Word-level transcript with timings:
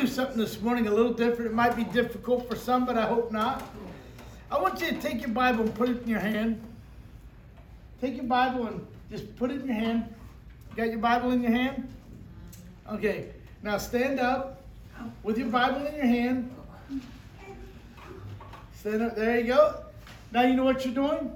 do 0.00 0.06
something 0.06 0.36
this 0.36 0.60
morning 0.60 0.86
a 0.88 0.90
little 0.90 1.12
different. 1.12 1.50
It 1.50 1.54
might 1.54 1.74
be 1.74 1.84
difficult 1.84 2.48
for 2.48 2.54
some, 2.54 2.84
but 2.84 2.98
I 2.98 3.06
hope 3.06 3.32
not. 3.32 3.62
I 4.50 4.60
want 4.60 4.80
you 4.80 4.88
to 4.88 5.00
take 5.00 5.20
your 5.22 5.30
Bible 5.30 5.64
and 5.64 5.74
put 5.74 5.88
it 5.88 6.02
in 6.02 6.08
your 6.08 6.20
hand. 6.20 6.60
Take 8.00 8.16
your 8.16 8.24
Bible 8.24 8.66
and 8.66 8.86
just 9.10 9.34
put 9.36 9.50
it 9.50 9.62
in 9.62 9.66
your 9.66 9.76
hand. 9.76 10.14
You 10.70 10.76
got 10.76 10.90
your 10.90 10.98
Bible 10.98 11.30
in 11.32 11.42
your 11.42 11.52
hand? 11.52 11.88
Okay. 12.90 13.30
Now 13.62 13.78
stand 13.78 14.20
up 14.20 14.62
with 15.22 15.38
your 15.38 15.48
Bible 15.48 15.86
in 15.86 15.94
your 15.94 16.06
hand. 16.06 16.54
Stand 18.74 19.02
up. 19.02 19.16
There 19.16 19.40
you 19.40 19.46
go. 19.46 19.76
Now 20.30 20.42
you 20.42 20.54
know 20.54 20.64
what 20.64 20.84
you're 20.84 20.94
doing? 20.94 21.32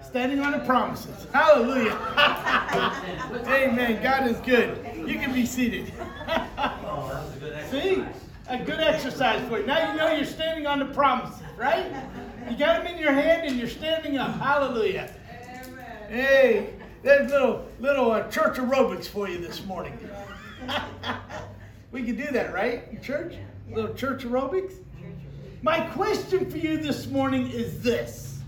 Standing 0.00 0.38
on 0.38 0.52
the 0.52 0.60
promises. 0.60 1.26
Hallelujah. 1.32 1.90
Amen. 3.48 4.00
God 4.00 4.28
is 4.28 4.36
good. 4.38 4.78
You 5.08 5.18
can 5.18 5.32
be 5.32 5.44
seated. 5.44 5.92
See? 7.74 8.04
A 8.46 8.58
good 8.58 8.78
exercise 8.78 9.46
for 9.48 9.58
you. 9.58 9.66
Now 9.66 9.90
you 9.90 9.98
know 9.98 10.12
you're 10.12 10.24
standing 10.24 10.64
on 10.64 10.78
the 10.78 10.84
promises, 10.84 11.42
right? 11.56 11.92
You 12.48 12.56
got 12.56 12.84
them 12.84 12.94
in 12.94 13.00
your 13.00 13.12
hand 13.12 13.48
and 13.48 13.56
you're 13.56 13.68
standing 13.68 14.16
up. 14.16 14.38
Hallelujah. 14.38 15.12
Hey, 16.08 16.74
there's 17.02 17.32
little 17.32 17.66
little 17.80 18.12
uh, 18.12 18.28
church 18.28 18.58
aerobics 18.58 19.06
for 19.06 19.28
you 19.28 19.38
this 19.38 19.64
morning. 19.64 19.98
we 21.90 22.04
can 22.04 22.14
do 22.14 22.30
that, 22.30 22.54
right? 22.54 23.02
Church? 23.02 23.34
Little 23.68 23.94
church 23.94 24.22
aerobics? 24.22 24.74
My 25.62 25.80
question 25.80 26.48
for 26.48 26.58
you 26.58 26.76
this 26.76 27.08
morning 27.08 27.50
is 27.50 27.82
this 27.82 28.38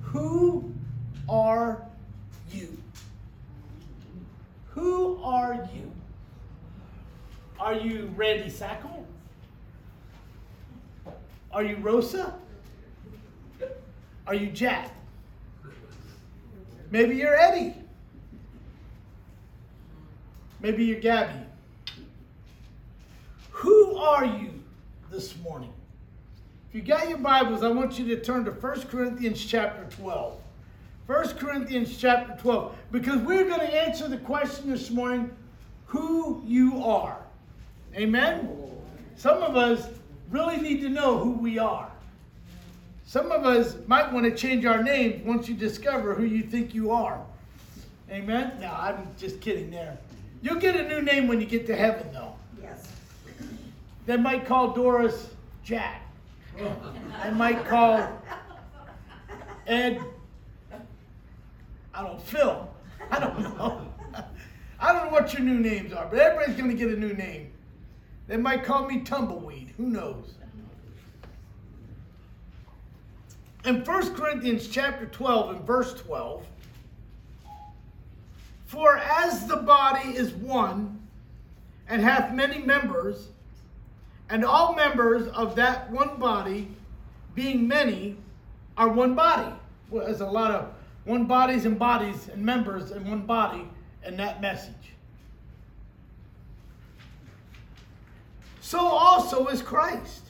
Who 0.00 0.72
are 1.28 1.82
you? 2.50 2.78
Who 4.70 5.22
are 5.22 5.68
you? 5.74 5.92
Are 7.66 7.74
you 7.74 8.12
Randy 8.14 8.48
Sackle? 8.48 9.04
Are 11.50 11.64
you 11.64 11.74
Rosa? 11.78 12.32
Are 14.24 14.34
you 14.36 14.50
Jack? 14.50 14.92
Maybe 16.92 17.16
you're 17.16 17.34
Eddie. 17.34 17.74
Maybe 20.60 20.84
you're 20.84 21.00
Gabby. 21.00 21.40
Who 23.50 23.96
are 23.96 24.24
you 24.24 24.62
this 25.10 25.36
morning? 25.38 25.72
If 26.68 26.76
you 26.76 26.82
got 26.82 27.08
your 27.08 27.18
Bibles, 27.18 27.64
I 27.64 27.68
want 27.70 27.98
you 27.98 28.06
to 28.14 28.22
turn 28.22 28.44
to 28.44 28.52
1 28.52 28.82
Corinthians 28.82 29.44
chapter 29.44 29.84
12. 29.96 30.38
1 31.06 31.28
Corinthians 31.30 31.98
chapter 31.98 32.40
12. 32.40 32.76
Because 32.92 33.16
we're 33.22 33.48
going 33.48 33.58
to 33.58 33.74
answer 33.74 34.06
the 34.06 34.18
question 34.18 34.70
this 34.70 34.88
morning 34.92 35.32
who 35.86 36.44
you 36.46 36.84
are. 36.84 37.25
Amen? 37.96 38.50
Some 39.16 39.42
of 39.42 39.56
us 39.56 39.88
really 40.30 40.58
need 40.58 40.80
to 40.82 40.88
know 40.88 41.18
who 41.18 41.30
we 41.32 41.58
are. 41.58 41.90
Some 43.06 43.30
of 43.32 43.44
us 43.44 43.76
might 43.86 44.12
want 44.12 44.26
to 44.26 44.34
change 44.34 44.64
our 44.66 44.82
name 44.82 45.24
once 45.24 45.48
you 45.48 45.54
discover 45.54 46.14
who 46.14 46.24
you 46.24 46.42
think 46.42 46.74
you 46.74 46.90
are. 46.90 47.24
Amen? 48.10 48.52
No, 48.60 48.70
I'm 48.72 49.08
just 49.16 49.40
kidding 49.40 49.70
there. 49.70 49.96
You'll 50.42 50.60
get 50.60 50.76
a 50.76 50.86
new 50.86 51.00
name 51.00 51.26
when 51.26 51.40
you 51.40 51.46
get 51.46 51.66
to 51.68 51.76
heaven, 51.76 52.12
though. 52.12 52.34
Yes. 52.60 52.92
They 54.04 54.16
might 54.16 54.44
call 54.44 54.72
Doris 54.72 55.30
Jack. 55.64 56.02
They 56.56 57.30
might 57.32 57.64
call 57.66 58.08
Ed, 59.66 60.00
I 61.94 62.02
don't 62.02 62.12
know, 62.14 62.18
Phil. 62.18 62.70
I 63.10 63.20
don't 63.20 63.40
know. 63.40 63.88
I 64.80 64.92
don't 64.92 65.06
know 65.06 65.12
what 65.12 65.32
your 65.32 65.42
new 65.42 65.58
names 65.58 65.92
are, 65.92 66.06
but 66.06 66.18
everybody's 66.18 66.56
going 66.56 66.70
to 66.70 66.76
get 66.76 66.90
a 66.90 67.00
new 67.00 67.14
name. 67.14 67.52
They 68.26 68.36
might 68.36 68.64
call 68.64 68.86
me 68.86 69.00
Tumbleweed. 69.00 69.74
Who 69.76 69.86
knows? 69.86 70.34
In 73.64 73.84
1 73.84 74.14
Corinthians 74.14 74.68
chapter 74.68 75.06
12 75.06 75.56
and 75.56 75.66
verse 75.66 75.94
12, 75.94 76.46
for 78.66 78.96
as 78.98 79.46
the 79.46 79.56
body 79.56 80.10
is 80.10 80.32
one 80.32 81.00
and 81.88 82.02
hath 82.02 82.32
many 82.32 82.58
members, 82.58 83.28
and 84.28 84.44
all 84.44 84.74
members 84.74 85.28
of 85.28 85.54
that 85.56 85.90
one 85.90 86.16
body, 86.18 86.68
being 87.34 87.66
many, 87.66 88.16
are 88.76 88.88
one 88.88 89.14
body. 89.14 89.52
Well, 89.90 90.06
there's 90.06 90.20
a 90.20 90.26
lot 90.26 90.50
of 90.50 90.72
one 91.04 91.26
bodies 91.26 91.64
and 91.64 91.78
bodies 91.78 92.28
and 92.28 92.44
members 92.44 92.90
in 92.90 93.08
one 93.08 93.22
body 93.22 93.68
in 94.04 94.16
that 94.16 94.40
message. 94.40 94.95
So 98.66 98.80
also 98.80 99.46
is 99.46 99.62
Christ. 99.62 100.24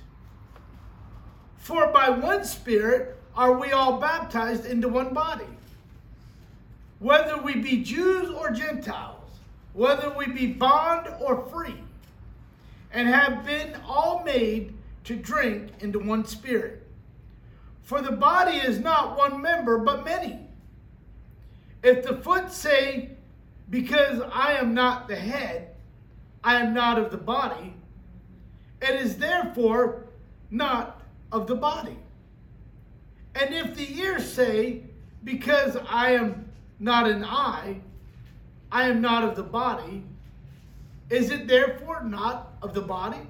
For 1.56 1.90
by 1.90 2.10
one 2.10 2.44
Spirit 2.44 3.16
are 3.34 3.58
we 3.58 3.72
all 3.72 3.98
baptized 3.98 4.66
into 4.66 4.90
one 4.90 5.14
body, 5.14 5.46
whether 6.98 7.40
we 7.40 7.54
be 7.54 7.82
Jews 7.82 8.28
or 8.28 8.50
Gentiles, 8.50 9.30
whether 9.72 10.10
we 10.10 10.26
be 10.26 10.48
bond 10.48 11.08
or 11.18 11.46
free, 11.46 11.82
and 12.92 13.08
have 13.08 13.46
been 13.46 13.74
all 13.86 14.22
made 14.22 14.74
to 15.04 15.16
drink 15.16 15.70
into 15.80 15.98
one 15.98 16.26
Spirit. 16.26 16.86
For 17.84 18.02
the 18.02 18.12
body 18.12 18.58
is 18.58 18.80
not 18.80 19.16
one 19.16 19.40
member, 19.40 19.78
but 19.78 20.04
many. 20.04 20.40
If 21.82 22.04
the 22.04 22.18
foot 22.18 22.52
say, 22.52 23.12
Because 23.70 24.20
I 24.30 24.58
am 24.58 24.74
not 24.74 25.08
the 25.08 25.16
head, 25.16 25.70
I 26.44 26.56
am 26.56 26.74
not 26.74 26.98
of 26.98 27.10
the 27.10 27.16
body, 27.16 27.72
it 28.82 28.94
is 28.94 29.16
therefore 29.16 30.04
not 30.50 31.02
of 31.32 31.46
the 31.46 31.54
body. 31.54 31.96
And 33.34 33.54
if 33.54 33.76
the 33.76 34.00
ear 34.00 34.18
say, 34.18 34.82
Because 35.24 35.76
I 35.88 36.12
am 36.12 36.50
not 36.78 37.08
an 37.08 37.24
eye, 37.24 37.80
I 38.70 38.88
am 38.88 39.00
not 39.00 39.24
of 39.24 39.36
the 39.36 39.42
body, 39.42 40.02
is 41.10 41.30
it 41.30 41.46
therefore 41.46 42.02
not 42.02 42.54
of 42.62 42.74
the 42.74 42.80
body? 42.80 43.20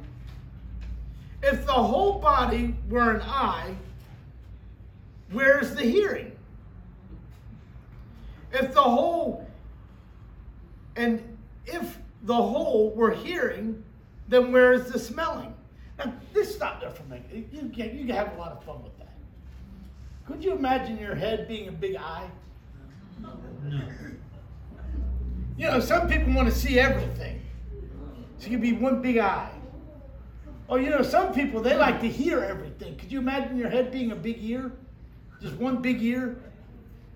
If 1.43 1.67
the 1.67 1.73
whole 1.73 2.19
body 2.19 2.75
were 2.89 3.11
an 3.11 3.23
eye, 3.23 3.75
where 5.31 5.61
is 5.61 5.75
the 5.75 5.83
hearing? 5.83 6.33
If 8.53 8.73
the 8.73 8.83
whole, 8.83 9.47
and 10.97 11.37
if 11.67 11.99
the 12.23 12.35
whole 12.35 12.91
were 12.95 13.13
hearing, 13.13 13.85
then 14.29 14.53
where 14.53 14.73
is 14.73 14.91
the 14.91 14.99
smelling? 14.99 15.55
Now, 15.99 16.13
this 16.33 16.55
stop 16.55 16.81
there 16.81 16.91
for 16.91 17.03
a 17.05 17.07
minute. 17.07 17.27
You 17.33 17.71
can, 17.71 17.97
you 17.97 18.07
can 18.07 18.15
have 18.15 18.35
a 18.35 18.39
lot 18.39 18.53
of 18.53 18.65
fun 18.65 18.83
with 18.83 18.97
that. 18.99 19.15
Could 20.27 20.45
you 20.45 20.53
imagine 20.53 20.99
your 20.99 21.15
head 21.15 21.49
being 21.49 21.69
a 21.69 21.73
big 21.73 21.97
eye? 21.97 22.29
No. 23.21 23.31
You 25.57 25.67
know, 25.69 25.81
some 25.81 26.09
people 26.09 26.35
want 26.35 26.49
to 26.49 26.55
see 26.55 26.79
everything. 26.79 27.41
So 28.39 28.49
you 28.49 28.59
can 28.59 28.61
be 28.61 28.73
one 28.75 29.01
big 29.01 29.19
eye. 29.19 29.51
Oh, 30.69 30.77
you 30.77 30.91
know, 30.91 31.03
some 31.03 31.33
people, 31.33 31.63
they 31.63 31.77
like 31.77 32.01
to 32.01 32.09
hear 32.09 32.41
everything. 32.41 32.97
Could 32.97 33.11
you 33.11 33.21
imagine 33.21 33.57
your 33.57 33.71
head 33.71 33.93
being 33.93 34.11
a 34.11 34.17
big 34.17 34.43
ear? 34.43 34.73
Just 35.41 35.55
one 35.55 35.81
big 35.81 36.03
ear? 36.03 36.37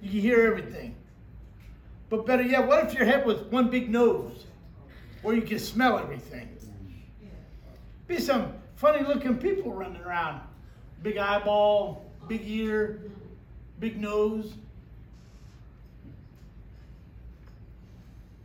You 0.01 0.11
can 0.11 0.21
hear 0.21 0.47
everything. 0.47 0.95
But 2.09 2.25
better 2.27 2.43
yet, 2.43 2.67
what 2.67 2.87
if 2.87 2.95
your 2.95 3.05
head 3.05 3.27
was 3.27 3.39
one 3.51 3.69
big 3.69 3.91
nose 3.91 4.47
where 5.23 5.35
you 5.35 5.43
can 5.43 5.59
smell 5.59 5.99
everything? 5.99 6.49
Be 8.11 8.19
some 8.19 8.55
funny 8.75 9.07
looking 9.07 9.39
people 9.39 9.73
running 9.73 10.03
around. 10.03 10.41
Big 11.05 11.17
eyeball, 11.17 12.05
big 12.27 12.43
ear, 12.45 13.03
big 13.79 14.01
nose. 14.01 14.55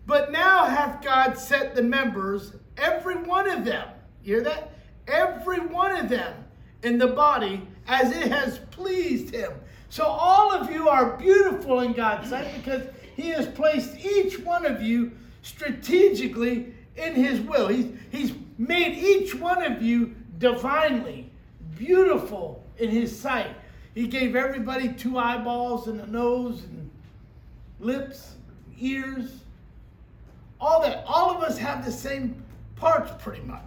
But 0.06 0.32
now 0.32 0.66
hath 0.66 1.04
God 1.04 1.40
set 1.40 1.74
the 1.74 1.82
members, 1.82 2.54
every 2.78 3.16
one 3.16 3.50
of 3.50 3.66
them, 3.66 3.90
you 4.24 4.36
hear 4.36 4.44
that? 4.44 4.72
Every 5.08 5.62
one 5.62 5.96
of 5.96 6.10
them 6.10 6.46
in 6.84 7.00
the 7.00 7.08
body 7.08 7.68
as 7.88 8.16
it 8.16 8.28
has 8.28 8.60
pleased 8.70 9.34
him. 9.34 9.52
So 9.90 10.04
all 10.04 10.52
of 10.52 10.70
you 10.70 10.90
are 10.90 11.18
beautiful 11.18 11.80
in 11.80 11.94
God's 11.94 12.30
sight 12.30 12.54
because 12.54 12.84
he 13.16 13.30
has 13.30 13.48
placed 13.48 13.98
each 13.98 14.38
one 14.38 14.64
of 14.64 14.84
you 14.84 15.12
strategically 15.42 16.72
in 16.96 17.14
his 17.16 17.42
will. 17.42 17.68
He's, 17.68 17.92
he's 18.12 18.34
made 18.58 18.98
each 18.98 19.36
one 19.36 19.64
of 19.64 19.82
you 19.82 20.16
divinely 20.38 21.30
beautiful 21.76 22.64
in 22.78 22.90
his 22.90 23.18
sight. 23.18 23.56
He 23.94 24.08
gave 24.08 24.36
everybody 24.36 24.90
two 24.94 25.18
eyeballs 25.18 25.88
and 25.88 26.00
a 26.02 26.08
nose 26.08 26.64
and 26.64 26.90
lips, 27.80 28.36
ears, 28.78 29.40
all 30.60 30.82
that. 30.82 31.04
All 31.08 31.36
of 31.36 31.44
us 31.44 31.58
have 31.58 31.86
the 31.86 31.92
same 31.92 32.44
parts 32.76 33.12
pretty 33.24 33.44
much. 33.44 33.62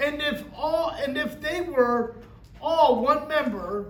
And 0.00 0.22
if 0.22 0.44
all 0.56 0.90
and 0.90 1.18
if 1.18 1.40
they 1.40 1.62
were 1.62 2.16
all 2.60 3.02
one 3.02 3.26
member, 3.28 3.86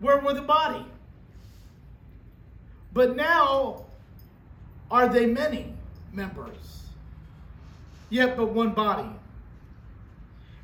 where 0.00 0.18
were 0.18 0.34
the 0.34 0.42
body? 0.42 0.84
But 2.92 3.16
now 3.16 3.84
are 4.92 5.08
they 5.08 5.24
many 5.24 5.72
members, 6.12 6.82
yet 8.10 8.36
but 8.36 8.50
one 8.50 8.74
body. 8.74 9.08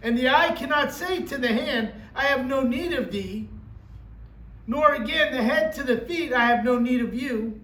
And 0.03 0.17
the 0.17 0.29
eye 0.29 0.51
cannot 0.51 0.93
say 0.93 1.23
to 1.23 1.39
the 1.39 1.49
hand, 1.49 1.93
I 2.15 2.25
have 2.25 2.47
no 2.47 2.63
need 2.63 2.93
of 2.93 3.11
thee, 3.11 3.49
nor 4.67 4.95
again 4.95 5.33
the 5.33 5.43
head 5.43 5.73
to 5.77 5.83
the 5.83 5.97
feet, 6.03 6.35
I 6.35 6.45
have 6.45 6.63
no 6.63 6.79
need 6.79 7.01
of 7.01 7.15
you. 7.15 7.59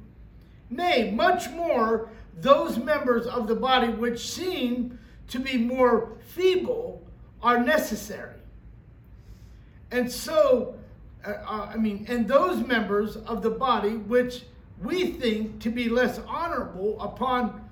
Nay, 0.71 1.13
much 1.13 1.51
more 1.51 2.09
those 2.41 2.79
members 2.79 3.27
of 3.27 3.47
the 3.47 3.55
body 3.55 3.89
which 3.89 4.27
seem 4.27 4.99
to 5.29 5.39
be 5.39 5.59
more 5.59 6.17
feeble 6.29 7.03
are 7.43 7.61
necessary. 7.63 8.41
And 9.91 10.11
so, 10.11 10.77
uh, 11.25 11.33
uh, 11.47 11.71
I 11.75 11.77
mean, 11.77 12.07
and 12.09 12.27
those 12.27 12.67
members 12.67 13.17
of 13.17 13.43
the 13.43 13.51
body 13.51 13.97
which 13.97 14.45
we 14.83 15.13
think 15.13 15.61
to 15.61 15.71
be 15.71 15.89
less 15.89 16.19
honorable, 16.27 17.01
upon 17.01 17.69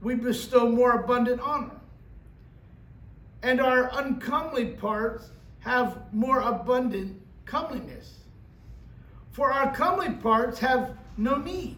we 0.00 0.14
bestow 0.14 0.68
more 0.68 0.92
abundant 0.92 1.40
honor. 1.40 1.70
And 3.42 3.60
our 3.60 3.90
uncomely 3.98 4.66
parts 4.66 5.30
have 5.60 6.12
more 6.12 6.40
abundant 6.40 7.20
comeliness. 7.44 8.14
For 9.32 9.52
our 9.52 9.74
comely 9.74 10.10
parts 10.10 10.58
have 10.60 10.96
no 11.16 11.36
need, 11.36 11.76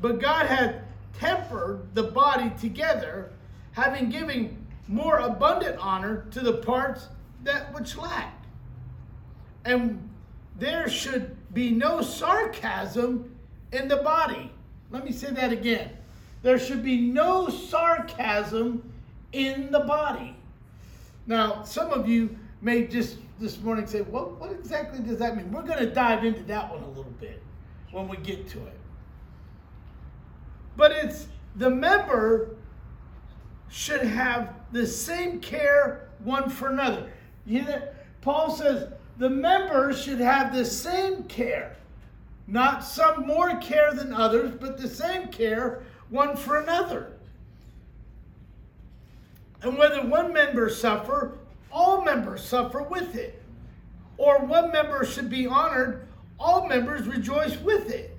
but 0.00 0.20
God 0.20 0.46
hath 0.46 0.76
tempered 1.18 1.94
the 1.94 2.04
body 2.04 2.50
together, 2.60 3.30
having 3.72 4.08
given 4.08 4.66
more 4.88 5.18
abundant 5.18 5.76
honor 5.78 6.26
to 6.30 6.40
the 6.40 6.54
parts 6.54 7.08
that 7.44 7.72
which 7.74 7.96
lack. 7.96 8.42
And 9.64 10.08
there 10.58 10.88
should 10.88 11.36
be 11.52 11.70
no 11.70 12.02
sarcasm 12.02 13.31
in 13.72 13.88
the 13.88 13.96
body. 13.96 14.52
Let 14.90 15.04
me 15.04 15.12
say 15.12 15.30
that 15.30 15.52
again. 15.52 15.90
There 16.42 16.58
should 16.58 16.82
be 16.82 17.00
no 17.00 17.48
sarcasm 17.48 18.92
in 19.32 19.70
the 19.70 19.80
body. 19.80 20.36
Now, 21.26 21.62
some 21.62 21.90
of 21.90 22.08
you 22.08 22.36
may 22.60 22.86
just 22.86 23.16
this 23.38 23.60
morning 23.60 23.86
say, 23.86 24.02
well, 24.02 24.36
what 24.38 24.52
exactly 24.52 25.00
does 25.00 25.18
that 25.18 25.36
mean? 25.36 25.50
We're 25.50 25.62
going 25.62 25.78
to 25.78 25.92
dive 25.92 26.24
into 26.24 26.42
that 26.44 26.70
one 26.70 26.82
a 26.82 26.88
little 26.88 27.12
bit 27.20 27.42
when 27.90 28.08
we 28.08 28.16
get 28.18 28.48
to 28.50 28.58
it. 28.58 28.78
But 30.76 30.92
it's 30.92 31.28
the 31.56 31.70
member 31.70 32.56
should 33.68 34.02
have 34.02 34.54
the 34.72 34.86
same 34.86 35.40
care 35.40 36.08
one 36.24 36.50
for 36.50 36.70
another. 36.70 37.10
You 37.46 37.62
know, 37.62 37.82
Paul 38.20 38.50
says 38.50 38.92
the 39.18 39.30
members 39.30 40.02
should 40.02 40.20
have 40.20 40.54
the 40.54 40.64
same 40.64 41.24
care. 41.24 41.76
Not 42.46 42.84
some 42.84 43.26
more 43.26 43.56
care 43.56 43.92
than 43.94 44.12
others, 44.12 44.54
but 44.60 44.78
the 44.78 44.88
same 44.88 45.28
care 45.28 45.82
one 46.10 46.36
for 46.36 46.58
another. 46.58 47.12
And 49.62 49.78
whether 49.78 50.02
one 50.02 50.32
member 50.32 50.68
suffer, 50.68 51.38
all 51.70 52.04
members 52.04 52.44
suffer 52.44 52.82
with 52.82 53.14
it. 53.14 53.42
Or 54.18 54.44
one 54.44 54.72
member 54.72 55.04
should 55.04 55.30
be 55.30 55.46
honored, 55.46 56.06
all 56.38 56.66
members 56.66 57.06
rejoice 57.06 57.56
with 57.60 57.90
it. 57.90 58.16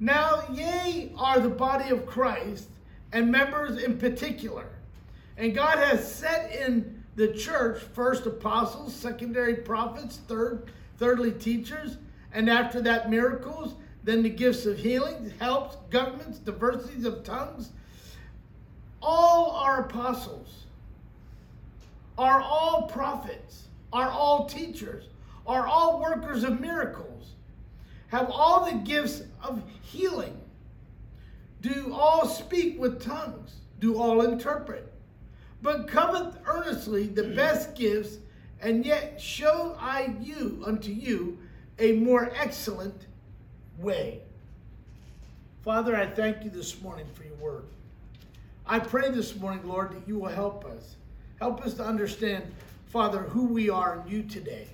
Now 0.00 0.42
ye 0.52 1.12
are 1.16 1.38
the 1.38 1.50
body 1.50 1.90
of 1.90 2.06
Christ, 2.06 2.68
and 3.12 3.30
members 3.30 3.82
in 3.82 3.98
particular. 3.98 4.66
And 5.36 5.54
God 5.54 5.78
has 5.78 6.10
set 6.10 6.52
in 6.54 7.02
the 7.16 7.28
church 7.28 7.82
first 7.82 8.26
apostles, 8.26 8.94
secondary 8.94 9.56
prophets, 9.56 10.20
third, 10.28 10.70
thirdly 10.98 11.32
teachers, 11.32 11.98
and 12.32 12.48
after 12.48 12.80
that 12.82 13.10
miracles, 13.10 13.74
then 14.04 14.22
the 14.22 14.30
gifts 14.30 14.66
of 14.66 14.78
healing, 14.78 15.32
helps, 15.38 15.76
governments, 15.90 16.38
diversities 16.38 17.04
of 17.04 17.24
tongues. 17.24 17.70
All 19.02 19.50
are 19.52 19.84
apostles, 19.84 20.66
are 22.16 22.40
all 22.40 22.82
prophets, 22.82 23.68
are 23.92 24.08
all 24.08 24.46
teachers, 24.46 25.04
are 25.46 25.66
all 25.66 26.00
workers 26.00 26.44
of 26.44 26.60
miracles, 26.60 27.32
have 28.08 28.30
all 28.30 28.70
the 28.70 28.78
gifts 28.78 29.22
of 29.42 29.62
healing, 29.82 30.38
do 31.60 31.92
all 31.92 32.26
speak 32.26 32.78
with 32.78 33.02
tongues, 33.02 33.56
do 33.80 33.96
all 33.98 34.22
interpret. 34.22 34.92
But 35.62 35.88
covet 35.88 36.34
earnestly 36.46 37.06
the 37.06 37.24
best 37.24 37.74
gifts, 37.74 38.18
and 38.62 38.84
yet 38.84 39.20
show 39.20 39.76
I 39.78 40.14
you 40.20 40.62
unto 40.66 40.90
you 40.90 41.38
a 41.80 41.92
more 41.92 42.30
excellent 42.36 43.06
way. 43.78 44.20
Father, 45.62 45.96
I 45.96 46.06
thank 46.06 46.44
you 46.44 46.50
this 46.50 46.80
morning 46.80 47.06
for 47.14 47.24
your 47.24 47.34
word. 47.34 47.64
I 48.66 48.78
pray 48.78 49.10
this 49.10 49.34
morning, 49.36 49.66
Lord, 49.66 49.92
that 49.92 50.06
you 50.06 50.18
will 50.18 50.28
help 50.28 50.64
us. 50.64 50.96
Help 51.38 51.64
us 51.64 51.74
to 51.74 51.84
understand, 51.84 52.44
Father, 52.86 53.20
who 53.20 53.46
we 53.46 53.70
are 53.70 54.00
in 54.00 54.12
you 54.12 54.22
today. 54.22 54.68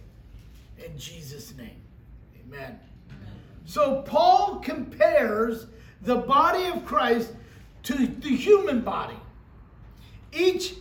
In 0.85 0.99
Jesus' 0.99 1.56
name, 1.56 1.81
amen. 2.44 2.79
So, 3.64 4.03
Paul 4.03 4.56
compares 4.56 5.67
the 6.03 6.17
body 6.17 6.67
of 6.67 6.85
Christ 6.85 7.32
to 7.85 8.06
the 8.06 8.37
human 8.37 8.81
body. 8.81 9.17
Each 10.32 10.75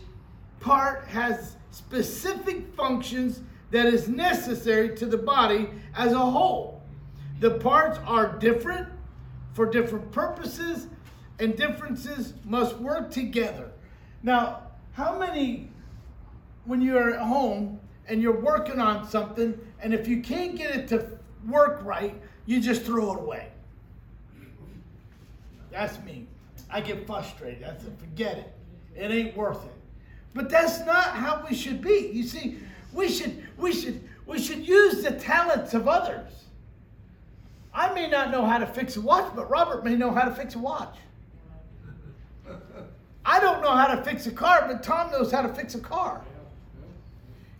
part 0.60 1.06
has 1.06 1.56
specific 1.70 2.74
functions 2.74 3.40
that 3.70 3.86
is 3.86 4.08
necessary 4.08 4.96
to 4.96 5.06
the 5.06 5.18
body 5.18 5.68
as 5.94 6.12
a 6.12 6.18
whole. 6.18 6.82
The 7.40 7.52
parts 7.52 7.98
are 8.06 8.38
different 8.38 8.88
for 9.52 9.66
different 9.66 10.12
purposes, 10.12 10.86
and 11.38 11.56
differences 11.56 12.34
must 12.44 12.76
work 12.78 13.10
together. 13.10 13.70
Now, 14.22 14.62
how 14.92 15.18
many, 15.18 15.70
when 16.64 16.80
you're 16.80 17.14
at 17.14 17.20
home 17.20 17.80
and 18.08 18.22
you're 18.22 18.40
working 18.40 18.80
on 18.80 19.08
something, 19.08 19.58
and 19.80 19.92
if 19.92 20.06
you 20.06 20.20
can't 20.22 20.56
get 20.56 20.74
it 20.74 20.88
to 20.88 21.18
work 21.48 21.80
right, 21.82 22.14
you 22.46 22.60
just 22.60 22.82
throw 22.82 23.12
it 23.14 23.20
away? 23.20 23.48
That's 25.70 26.02
me. 26.04 26.26
I 26.70 26.80
get 26.80 27.06
frustrated. 27.06 27.64
I 27.64 27.76
said, 27.76 27.98
forget 27.98 28.38
it. 28.38 28.52
It 28.94 29.10
ain't 29.10 29.36
worth 29.36 29.64
it. 29.64 29.72
But 30.34 30.48
that's 30.48 30.80
not 30.80 31.04
how 31.04 31.44
we 31.48 31.54
should 31.54 31.80
be. 31.80 32.10
You 32.12 32.22
see, 32.24 32.58
we 32.96 33.08
should, 33.08 33.46
we 33.58 33.72
should, 33.72 34.02
we 34.26 34.40
should 34.40 34.66
use 34.66 35.02
the 35.02 35.12
talents 35.12 35.74
of 35.74 35.86
others. 35.86 36.32
I 37.72 37.92
may 37.92 38.08
not 38.08 38.30
know 38.30 38.46
how 38.46 38.56
to 38.58 38.66
fix 38.66 38.96
a 38.96 39.00
watch, 39.02 39.30
but 39.36 39.50
Robert 39.50 39.84
may 39.84 39.94
know 39.94 40.10
how 40.10 40.24
to 40.24 40.34
fix 40.34 40.54
a 40.54 40.58
watch. 40.58 40.96
I 43.24 43.38
don't 43.38 43.60
know 43.60 43.76
how 43.76 43.94
to 43.94 44.02
fix 44.02 44.26
a 44.26 44.32
car, 44.32 44.64
but 44.66 44.82
Tom 44.82 45.10
knows 45.10 45.30
how 45.30 45.42
to 45.42 45.52
fix 45.52 45.74
a 45.74 45.80
car. 45.80 46.22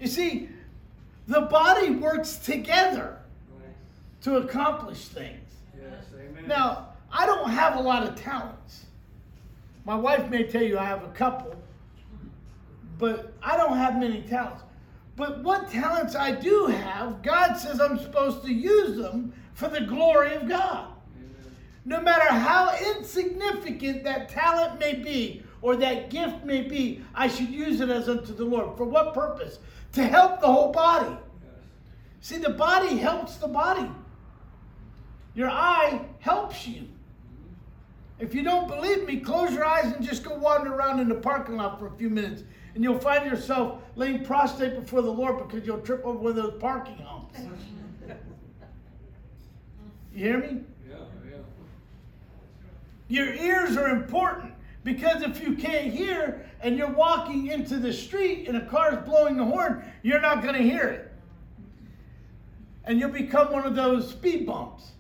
You 0.01 0.07
see, 0.07 0.49
the 1.29 1.43
body 1.43 1.91
works 1.91 2.37
together 2.37 3.19
to 4.23 4.37
accomplish 4.37 5.09
things. 5.09 5.43
Now, 6.47 6.89
I 7.13 7.27
don't 7.27 7.51
have 7.51 7.77
a 7.77 7.81
lot 7.81 8.05
of 8.05 8.15
talents. 8.15 8.87
My 9.85 9.97
wife 9.97 10.31
may 10.31 10.45
tell 10.45 10.63
you 10.63 10.79
I 10.79 10.85
have 10.85 11.05
a 11.05 11.09
couple, 11.09 11.55
but 12.99 13.33
I 13.43 13.57
don't 13.57 13.77
have 13.77 13.99
many 13.99 14.23
talents. 14.23 14.63
But 15.17 15.43
what 15.43 15.71
talents 15.71 16.15
I 16.15 16.33
do 16.33 16.67
have, 16.67 17.23
God 17.23 17.55
says 17.55 17.81
I'm 17.81 17.99
supposed 17.99 18.45
to 18.45 18.53
use 18.53 18.99
them 18.99 19.33
for 19.55 19.69
the 19.69 19.81
glory 19.81 20.35
of 20.35 20.47
God. 20.47 20.89
No 21.87 22.01
matter 22.01 22.31
how 22.33 22.77
insignificant 22.97 24.05
that 24.05 24.29
talent 24.29 24.79
may 24.79 24.95
be 24.95 25.43
or 25.63 25.77
that 25.77 26.11
gift 26.11 26.45
may 26.45 26.63
be, 26.63 27.03
I 27.15 27.29
should 27.29 27.49
use 27.49 27.81
it 27.81 27.89
as 27.89 28.09
unto 28.09 28.35
the 28.35 28.45
Lord. 28.45 28.77
For 28.77 28.85
what 28.85 29.15
purpose? 29.15 29.59
To 29.93 30.05
help 30.05 30.41
the 30.41 30.53
whole 30.53 30.73
body. 30.73 31.17
See, 32.21 32.39
the 32.39 32.51
body 32.51 32.97
helps 32.97 33.37
the 33.37 33.49
body. 33.49 33.89
Your 35.35 35.49
eye 35.49 36.05
helps 36.19 36.67
you. 36.67 36.83
Mm-hmm. 36.83 38.25
If 38.25 38.35
you 38.35 38.43
don't 38.43 38.69
believe 38.69 39.07
me, 39.07 39.21
close 39.21 39.53
your 39.53 39.65
eyes 39.65 39.93
and 39.93 40.05
just 40.05 40.25
go 40.25 40.35
wander 40.35 40.75
around 40.75 40.99
in 40.99 41.09
the 41.09 41.15
parking 41.15 41.57
lot 41.57 41.79
for 41.79 41.87
a 41.87 41.93
few 41.93 42.11
minutes 42.11 42.43
and 42.77 42.85
you'll 42.85 42.99
find 42.99 43.25
yourself 43.25 43.81
laying 43.97 44.23
prostrate 44.23 44.79
before 44.79 45.01
the 45.01 45.11
Lord 45.11 45.39
because 45.39 45.67
you'll 45.67 45.81
trip 45.81 46.05
over 46.05 46.19
one 46.19 46.31
of 46.33 46.37
those 46.37 46.61
parking 46.61 46.99
homes. 46.99 47.33
You 50.15 50.25
hear 50.25 50.39
me? 50.39 50.61
Yeah, 50.87 50.97
yeah. 51.27 51.39
Your 53.09 53.33
ears 53.33 53.79
are 53.79 53.89
important 53.89 54.53
because 54.85 55.23
if 55.23 55.41
you 55.41 55.55
can't 55.55 55.91
hear 55.91 56.47
and 56.61 56.77
you're 56.77 56.93
walking 56.93 57.47
into 57.47 57.79
the 57.79 57.95
street 57.95 58.47
and 58.47 58.59
a 58.59 58.67
car 58.67 58.93
is 58.93 58.99
blowing 59.07 59.39
the 59.39 59.45
horn, 59.45 59.83
you're 60.03 60.21
not 60.21 60.43
going 60.43 60.55
to 60.55 60.63
hear 60.63 60.87
it. 60.87 61.13
And 62.85 63.01
you'll 63.01 63.09
become 63.09 63.53
one 63.53 63.65
of 63.65 63.75
those 63.75 64.11
speed 64.11 64.47
bumps. 64.47 64.91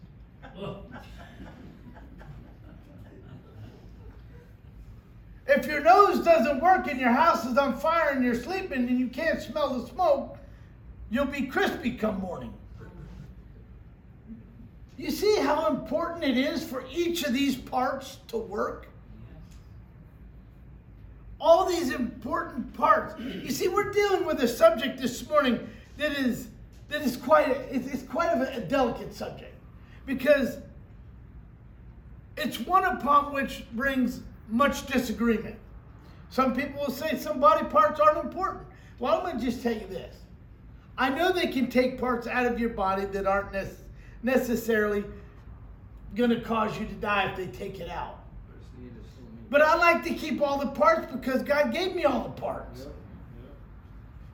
If 5.48 5.66
your 5.66 5.80
nose 5.80 6.24
doesn't 6.24 6.60
work 6.60 6.88
and 6.88 6.98
your 6.98 7.12
house 7.12 7.44
is 7.44 7.56
on 7.56 7.78
fire 7.78 8.10
and 8.10 8.24
you're 8.24 8.34
sleeping 8.34 8.88
and 8.88 8.98
you 8.98 9.08
can't 9.08 9.40
smell 9.40 9.78
the 9.78 9.86
smoke, 9.88 10.38
you'll 11.10 11.26
be 11.26 11.42
crispy 11.42 11.92
come 11.92 12.20
morning. 12.20 12.52
You 14.96 15.10
see 15.10 15.38
how 15.40 15.68
important 15.68 16.24
it 16.24 16.36
is 16.36 16.64
for 16.64 16.84
each 16.90 17.22
of 17.24 17.32
these 17.32 17.54
parts 17.54 18.18
to 18.28 18.38
work? 18.38 18.88
All 21.38 21.66
these 21.66 21.90
important 21.90 22.72
parts. 22.74 23.20
You 23.20 23.50
see, 23.50 23.68
we're 23.68 23.92
dealing 23.92 24.24
with 24.24 24.42
a 24.42 24.48
subject 24.48 24.98
this 24.98 25.28
morning 25.28 25.68
that 25.98 26.12
is 26.12 26.48
that 26.88 27.02
is 27.02 27.16
quite 27.16 27.48
a, 27.48 27.74
it's 27.74 28.04
quite 28.04 28.28
of 28.28 28.40
a 28.40 28.60
delicate 28.60 29.12
subject 29.12 29.54
because 30.06 30.58
it's 32.36 32.60
one 32.60 32.84
upon 32.84 33.32
which 33.34 33.64
brings 33.72 34.20
much 34.48 34.86
disagreement. 34.86 35.56
Some 36.30 36.54
people 36.54 36.84
will 36.86 36.92
say 36.92 37.16
some 37.16 37.40
body 37.40 37.64
parts 37.66 38.00
aren't 38.00 38.24
important. 38.24 38.66
Well, 38.98 39.14
I'm 39.14 39.22
going 39.22 39.38
to 39.38 39.44
just 39.44 39.62
tell 39.62 39.74
you 39.74 39.86
this. 39.86 40.16
I 40.98 41.10
know 41.10 41.32
they 41.32 41.48
can 41.48 41.68
take 41.68 42.00
parts 42.00 42.26
out 42.26 42.46
of 42.46 42.58
your 42.58 42.70
body 42.70 43.04
that 43.04 43.26
aren't 43.26 43.54
necessarily 44.22 45.04
going 46.14 46.30
to 46.30 46.40
cause 46.40 46.78
you 46.78 46.86
to 46.86 46.94
die 46.94 47.30
if 47.30 47.36
they 47.36 47.46
take 47.46 47.80
it 47.80 47.90
out. 47.90 48.24
But 49.50 49.62
I 49.62 49.76
like 49.76 50.02
to 50.04 50.14
keep 50.14 50.40
all 50.40 50.58
the 50.58 50.68
parts 50.68 51.12
because 51.12 51.42
God 51.42 51.72
gave 51.72 51.94
me 51.94 52.04
all 52.04 52.22
the 52.24 52.40
parts. 52.40 52.86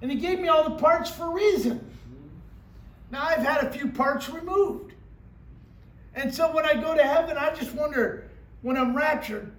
And 0.00 0.10
He 0.10 0.16
gave 0.16 0.40
me 0.40 0.48
all 0.48 0.64
the 0.64 0.76
parts 0.76 1.10
for 1.10 1.26
a 1.26 1.30
reason. 1.30 1.88
Now, 3.10 3.24
I've 3.24 3.44
had 3.44 3.64
a 3.64 3.70
few 3.70 3.88
parts 3.88 4.30
removed. 4.30 4.94
And 6.14 6.34
so 6.34 6.50
when 6.52 6.64
I 6.64 6.74
go 6.74 6.94
to 6.94 7.02
heaven, 7.02 7.36
I 7.36 7.54
just 7.54 7.74
wonder 7.74 8.30
when 8.62 8.76
I'm 8.76 8.96
raptured, 8.96 9.52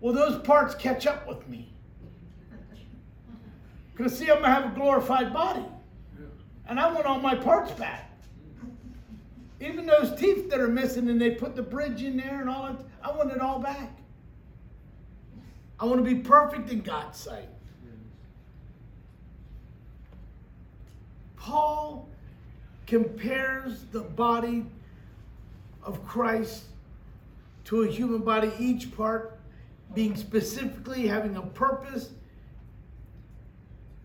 will 0.00 0.12
those 0.12 0.40
parts 0.42 0.74
catch 0.74 1.06
up 1.06 1.26
with 1.26 1.48
me? 1.48 1.72
Because, 3.94 4.18
see, 4.18 4.30
I'm 4.30 4.40
to 4.40 4.48
have 4.48 4.72
a 4.72 4.74
glorified 4.74 5.32
body. 5.32 5.64
And 6.66 6.80
I 6.80 6.90
want 6.92 7.04
all 7.04 7.20
my 7.20 7.34
parts 7.34 7.72
back. 7.72 8.10
Even 9.60 9.84
those 9.84 10.18
teeth 10.18 10.48
that 10.48 10.58
are 10.58 10.68
missing 10.68 11.08
and 11.10 11.20
they 11.20 11.32
put 11.32 11.54
the 11.54 11.62
bridge 11.62 12.02
in 12.02 12.16
there 12.16 12.40
and 12.40 12.48
all 12.48 12.62
that, 12.72 12.82
I 13.02 13.14
want 13.14 13.30
it 13.30 13.40
all 13.40 13.58
back. 13.58 13.98
I 15.78 15.84
want 15.84 16.02
to 16.02 16.14
be 16.14 16.20
perfect 16.20 16.70
in 16.70 16.80
God's 16.80 17.18
sight. 17.18 17.48
Paul 21.36 22.08
compares 22.86 23.84
the 23.92 24.00
body 24.00 24.64
of 25.82 26.06
Christ 26.06 26.64
to 27.64 27.82
a 27.82 27.86
human 27.86 28.20
body, 28.20 28.52
each 28.58 28.94
part 28.96 29.39
being 29.94 30.16
specifically 30.16 31.06
having 31.06 31.36
a 31.36 31.42
purpose. 31.42 32.10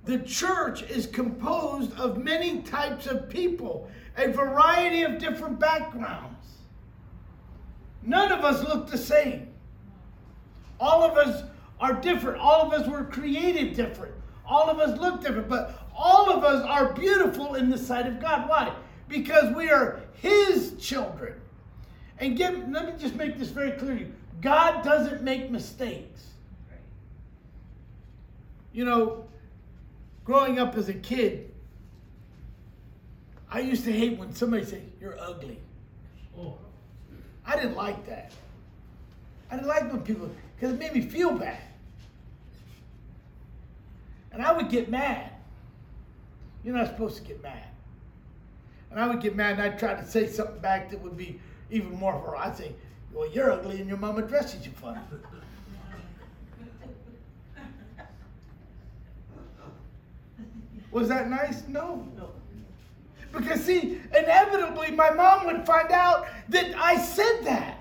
The 0.06 0.20
church 0.20 0.84
is 0.84 1.08
composed 1.08 1.94
of 2.00 2.24
many 2.24 2.62
types 2.62 3.08
of 3.08 3.30
people, 3.30 3.90
a 4.18 4.32
variety 4.32 5.04
of 5.04 5.18
different 5.18 5.60
backgrounds. 5.60 6.36
None 8.04 8.32
of 8.32 8.44
us 8.44 8.64
look 8.68 8.90
the 8.90 8.98
same. 8.98 9.48
All 10.80 11.04
of 11.04 11.18
us 11.18 11.44
are 11.80 11.94
different. 11.94 12.40
All 12.40 12.62
of 12.62 12.74
us 12.74 12.88
were 12.88 13.04
created 13.04 13.76
different. 13.76 14.14
All 14.46 14.70
of 14.70 14.80
us 14.80 15.00
look 15.00 15.22
different, 15.22 15.50
but 15.50 15.88
all 15.96 16.30
of 16.30 16.44
us 16.44 16.64
are 16.64 16.94
beautiful 16.94 17.56
in 17.56 17.70
the 17.70 17.78
sight 17.78 18.06
of 18.06 18.20
God. 18.20 18.48
Why? 18.48 18.76
Because 19.08 19.56
we 19.56 19.72
are 19.72 20.02
His 20.14 20.76
children. 20.80 21.34
And 22.20 22.38
get, 22.38 22.72
let 22.72 22.86
me 22.86 22.94
just 23.00 23.16
make 23.16 23.38
this 23.40 23.50
very 23.50 23.72
clear 23.72 23.96
to 23.96 24.02
you 24.02 24.14
God 24.42 24.84
doesn't 24.84 25.24
make 25.24 25.50
mistakes. 25.50 26.24
You 28.74 28.86
know, 28.86 29.26
growing 30.26 30.60
up 30.60 30.76
as 30.76 30.90
a 30.90 30.94
kid, 30.94 31.52
I 33.50 33.60
used 33.60 33.86
to 33.86 33.92
hate 33.92 34.18
when 34.18 34.34
somebody 34.36 34.66
said, 34.66 34.92
You're 35.00 35.18
ugly. 35.20 35.60
Oh. 36.38 36.58
I 37.46 37.56
didn't 37.56 37.76
like 37.76 38.06
that. 38.08 38.32
I 39.50 39.56
didn't 39.56 39.68
like 39.68 39.92
when 39.92 40.02
people, 40.02 40.30
because 40.56 40.74
it 40.74 40.80
made 40.80 40.94
me 40.94 41.02
feel 41.02 41.32
bad. 41.32 41.62
And 44.32 44.42
I 44.42 44.52
would 44.52 44.70
get 44.70 44.90
mad. 44.90 45.32
You're 46.64 46.76
not 46.76 46.88
supposed 46.88 47.18
to 47.18 47.24
get 47.24 47.42
mad. 47.42 47.64
And 48.92 49.00
I 49.00 49.08
would 49.08 49.22
get 49.22 49.36
mad 49.36 49.54
and 49.54 49.62
I'd 49.62 49.80
try 49.80 49.94
to 49.94 50.06
say 50.06 50.28
something 50.28 50.60
back 50.60 50.90
that 50.90 51.02
would 51.02 51.16
be 51.16 51.40
even 51.70 51.94
more 51.96 52.14
horrible. 52.14 52.38
I'd 52.40 52.58
say, 52.58 52.74
Well, 53.16 53.32
you're 53.32 53.50
ugly 53.50 53.80
and 53.80 53.88
your 53.88 53.98
mama 53.98 54.24
dresses 54.24 54.66
you 54.66 54.74
funny. 54.74 55.00
Was 60.92 61.08
that 61.08 61.30
nice? 61.30 61.64
No. 61.68 62.06
No. 62.18 62.32
Because, 63.32 63.64
see, 63.64 64.00
inevitably 64.18 64.92
my 64.92 65.12
mom 65.12 65.46
would 65.46 65.66
find 65.66 65.92
out 65.92 66.28
that 66.50 66.74
I 66.78 66.98
said 66.98 67.44
that. 67.44 67.80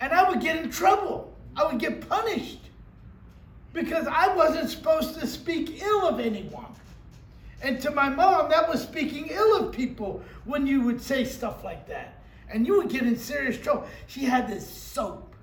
And 0.00 0.12
I 0.12 0.28
would 0.28 0.40
get 0.40 0.56
in 0.56 0.70
trouble. 0.70 1.34
I 1.56 1.64
would 1.64 1.78
get 1.78 2.06
punished. 2.08 2.60
Because 3.72 4.06
I 4.06 4.34
wasn't 4.34 4.70
supposed 4.70 5.18
to 5.20 5.26
speak 5.26 5.82
ill 5.82 6.08
of 6.08 6.20
anyone. 6.20 6.66
And 7.62 7.80
to 7.80 7.90
my 7.90 8.08
mom, 8.08 8.50
that 8.50 8.68
was 8.68 8.82
speaking 8.82 9.28
ill 9.30 9.56
of 9.56 9.72
people 9.72 10.22
when 10.44 10.66
you 10.66 10.82
would 10.82 11.00
say 11.00 11.24
stuff 11.24 11.64
like 11.64 11.88
that. 11.88 12.23
And 12.50 12.66
you 12.66 12.76
would 12.76 12.88
get 12.88 13.02
in 13.02 13.16
serious 13.16 13.58
trouble. 13.58 13.86
She 14.06 14.24
had 14.24 14.48
this 14.48 14.68
soap. 14.68 15.34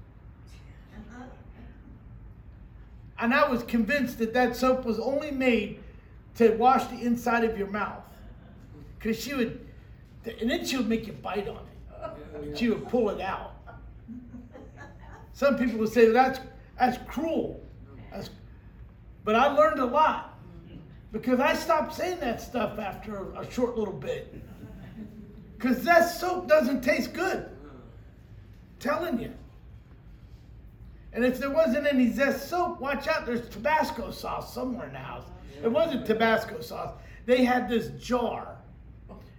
And 3.19 3.33
I 3.33 3.47
was 3.47 3.61
convinced 3.63 4.17
that 4.17 4.33
that 4.33 4.55
soap 4.55 4.83
was 4.83 4.99
only 4.99 5.29
made 5.29 5.79
to 6.35 6.49
wash 6.55 6.85
the 6.87 6.99
inside 7.01 7.43
of 7.43 7.57
your 7.57 7.67
mouth. 7.67 8.03
Because 8.97 9.21
she 9.21 9.33
would, 9.33 9.67
and 10.39 10.49
then 10.49 10.65
she 10.65 10.77
would 10.77 10.89
make 10.89 11.05
you 11.05 11.13
bite 11.13 11.47
on 11.47 11.57
it. 11.57 12.57
She 12.57 12.69
would 12.69 12.87
pull 12.87 13.09
it 13.09 13.21
out. 13.21 13.55
Some 15.33 15.57
people 15.57 15.79
would 15.79 15.93
say 15.93 16.09
that's, 16.11 16.39
that's 16.79 16.97
cruel. 17.07 17.61
That's, 18.11 18.29
but 19.23 19.35
I 19.35 19.47
learned 19.47 19.79
a 19.79 19.85
lot 19.85 20.37
because 21.11 21.39
I 21.39 21.53
stopped 21.53 21.93
saying 21.93 22.19
that 22.21 22.41
stuff 22.41 22.79
after 22.79 23.31
a 23.33 23.49
short 23.51 23.77
little 23.77 23.93
bit. 23.93 24.33
Because 25.61 25.83
that 25.83 26.09
soap 26.09 26.47
doesn't 26.47 26.81
taste 26.81 27.13
good. 27.13 27.45
telling 28.79 29.19
you. 29.19 29.31
And 31.13 31.23
if 31.23 31.37
there 31.37 31.51
wasn't 31.51 31.85
any 31.85 32.11
zest 32.11 32.49
soap, 32.49 32.81
watch 32.81 33.07
out, 33.07 33.27
there's 33.27 33.47
Tabasco 33.49 34.09
sauce 34.09 34.51
somewhere 34.51 34.87
in 34.87 34.93
the 34.93 34.99
house. 34.99 35.25
It 35.63 35.71
wasn't 35.71 36.07
Tabasco 36.07 36.61
sauce. 36.61 36.93
They 37.27 37.43
had 37.43 37.69
this 37.69 37.89
jar, 38.03 38.57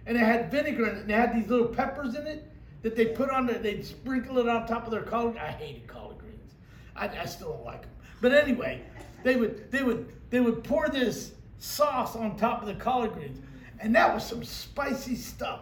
and 0.05 0.15
it 0.15 0.21
had 0.21 0.49
vinegar 0.49 0.87
in 0.87 0.95
it, 0.95 1.01
and 1.01 1.09
they 1.09 1.13
had 1.13 1.35
these 1.35 1.49
little 1.49 1.67
peppers 1.67 2.15
in 2.15 2.25
it 2.25 2.49
that 2.83 2.95
they 2.95 3.07
put 3.07 3.29
on 3.29 3.45
there. 3.45 3.57
They'd 3.57 3.85
sprinkle 3.85 4.37
it 4.37 4.47
on 4.47 4.65
top 4.65 4.85
of 4.85 4.91
their 4.91 5.01
collard. 5.01 5.35
I 5.35 5.47
hated 5.51 5.87
collard 5.87 6.19
greens. 6.19 6.53
I, 6.95 7.09
I 7.09 7.25
still 7.25 7.51
don't 7.51 7.65
like 7.65 7.81
them. 7.81 7.91
But 8.21 8.33
anyway, 8.33 8.81
they 9.23 9.35
would 9.35 9.69
they 9.71 9.83
would 9.83 10.13
they 10.29 10.39
would 10.39 10.63
pour 10.63 10.87
this 10.87 11.33
sauce 11.57 12.15
on 12.15 12.37
top 12.37 12.61
of 12.61 12.67
the 12.69 12.75
collard 12.75 13.11
greens, 13.11 13.41
and 13.79 13.93
that 13.95 14.13
was 14.13 14.25
some 14.25 14.45
spicy 14.45 15.15
stuff. 15.15 15.61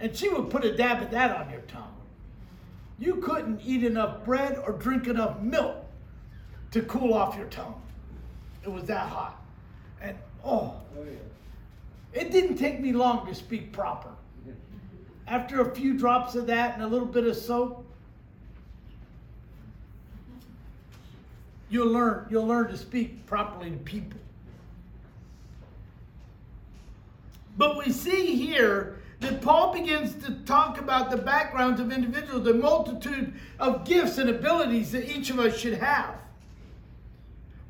And 0.00 0.16
she 0.16 0.28
would 0.28 0.50
put 0.50 0.64
a 0.64 0.76
dab 0.76 1.02
of 1.02 1.10
that 1.10 1.36
on 1.36 1.50
your 1.50 1.60
tongue. 1.62 1.94
You 2.98 3.16
couldn't 3.16 3.60
eat 3.64 3.84
enough 3.84 4.24
bread 4.24 4.60
or 4.64 4.72
drink 4.72 5.06
enough 5.06 5.40
milk 5.40 5.84
to 6.72 6.82
cool 6.82 7.14
off 7.14 7.36
your 7.36 7.46
tongue. 7.46 7.80
It 8.64 8.70
was 8.70 8.84
that 8.84 9.08
hot. 9.08 9.42
And 10.00 10.16
oh, 10.44 10.74
oh 10.96 11.04
yeah. 11.04 12.20
it 12.20 12.30
didn't 12.30 12.56
take 12.56 12.80
me 12.80 12.92
long 12.92 13.26
to 13.26 13.34
speak 13.34 13.72
proper. 13.72 14.10
After 15.26 15.60
a 15.60 15.74
few 15.74 15.94
drops 15.94 16.34
of 16.34 16.46
that 16.46 16.74
and 16.74 16.82
a 16.82 16.86
little 16.86 17.06
bit 17.06 17.26
of 17.26 17.36
soap, 17.36 17.84
you'll 21.68 21.92
learn 21.92 22.26
you'll 22.30 22.46
learn 22.46 22.68
to 22.68 22.76
speak 22.76 23.26
properly 23.26 23.70
to 23.70 23.76
people. 23.76 24.18
But 27.58 27.76
we 27.76 27.92
see 27.92 28.36
here 28.36 28.97
that 29.20 29.42
Paul 29.42 29.72
begins 29.72 30.14
to 30.24 30.32
talk 30.44 30.78
about 30.78 31.10
the 31.10 31.16
backgrounds 31.16 31.80
of 31.80 31.92
individuals, 31.92 32.44
the 32.44 32.54
multitude 32.54 33.34
of 33.58 33.84
gifts 33.84 34.18
and 34.18 34.30
abilities 34.30 34.92
that 34.92 35.10
each 35.10 35.30
of 35.30 35.38
us 35.40 35.58
should 35.58 35.74
have. 35.74 36.14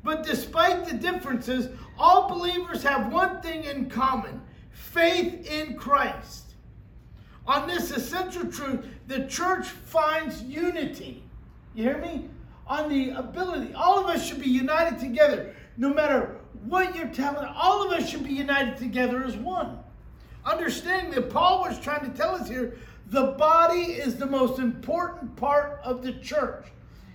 But 0.03 0.23
despite 0.23 0.85
the 0.85 0.93
differences, 0.93 1.69
all 1.97 2.29
believers 2.29 2.83
have 2.83 3.11
one 3.11 3.41
thing 3.41 3.63
in 3.63 3.89
common 3.89 4.41
faith 4.71 5.49
in 5.51 5.75
Christ. 5.75 6.53
On 7.45 7.67
this 7.67 7.91
essential 7.91 8.45
truth, 8.45 8.85
the 9.07 9.25
church 9.25 9.67
finds 9.67 10.43
unity. 10.43 11.23
You 11.73 11.83
hear 11.83 11.97
me? 11.97 12.29
On 12.67 12.87
the 12.87 13.09
ability, 13.11 13.73
all 13.73 13.99
of 13.99 14.05
us 14.05 14.25
should 14.25 14.39
be 14.39 14.49
united 14.49 14.99
together. 14.99 15.55
No 15.75 15.91
matter 15.91 16.37
what 16.65 16.95
you're 16.95 17.07
telling, 17.07 17.45
all 17.45 17.85
of 17.85 17.91
us 17.91 18.07
should 18.07 18.23
be 18.23 18.33
united 18.33 18.77
together 18.77 19.23
as 19.23 19.35
one. 19.35 19.79
Understanding 20.49 21.11
that 21.11 21.29
Paul 21.29 21.61
was 21.61 21.79
trying 21.79 22.09
to 22.09 22.17
tell 22.17 22.33
us 22.33 22.49
here 22.49 22.75
the 23.07 23.33
body 23.37 23.81
is 23.81 24.15
the 24.15 24.25
most 24.25 24.59
important 24.59 25.35
part 25.35 25.79
of 25.83 26.01
the 26.01 26.13
church. 26.13 26.65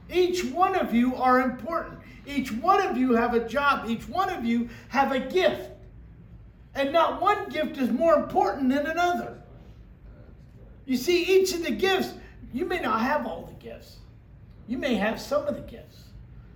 Each 0.09 0.45
one 0.45 0.77
of 0.77 0.95
you 0.95 1.17
are 1.17 1.41
important. 1.41 1.99
Each 2.27 2.53
one 2.53 2.81
of 2.81 2.97
you 2.97 3.15
have 3.15 3.35
a 3.35 3.47
job. 3.49 3.91
Each 3.91 4.09
one 4.09 4.31
of 4.31 4.45
you 4.45 4.69
have 4.89 5.11
a 5.11 5.19
gift. 5.19 5.71
And 6.77 6.93
not 6.93 7.21
one 7.21 7.49
gift 7.49 7.77
is 7.77 7.91
more 7.91 8.15
important 8.15 8.69
than 8.69 8.87
another. 8.87 9.39
You 10.87 10.97
see, 10.97 11.25
each 11.25 11.55
of 11.55 11.65
the 11.65 11.73
gifts, 11.73 12.15
you 12.53 12.67
may 12.67 12.81
not 12.81 13.01
have 13.01 13.27
all 13.27 13.43
the 13.43 13.65
gifts. 13.65 13.97
You 14.69 14.79
may 14.79 14.95
have 14.95 15.21
some 15.21 15.47
of 15.47 15.57
the 15.57 15.63
gifts. 15.63 16.05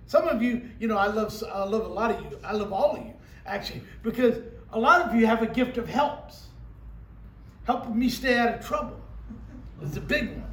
Some 0.05 0.27
of 0.27 0.41
you, 0.41 0.69
you 0.79 0.87
know, 0.87 0.97
I 0.97 1.07
love, 1.07 1.43
I 1.51 1.63
love 1.65 1.85
a 1.85 1.89
lot 1.89 2.11
of 2.11 2.21
you. 2.21 2.39
I 2.43 2.53
love 2.53 2.71
all 2.71 2.95
of 2.95 3.05
you, 3.05 3.13
actually, 3.45 3.81
because 4.01 4.37
a 4.71 4.79
lot 4.79 5.01
of 5.01 5.15
you 5.15 5.25
have 5.25 5.41
a 5.41 5.47
gift 5.47 5.77
of 5.77 5.87
helps. 5.87 6.48
Helping 7.69 7.99
me 7.99 8.09
stay 8.09 8.35
out 8.35 8.55
of 8.55 8.65
trouble. 8.65 8.99
It's 9.83 9.95
a 9.95 10.01
big 10.01 10.31
one. 10.31 10.51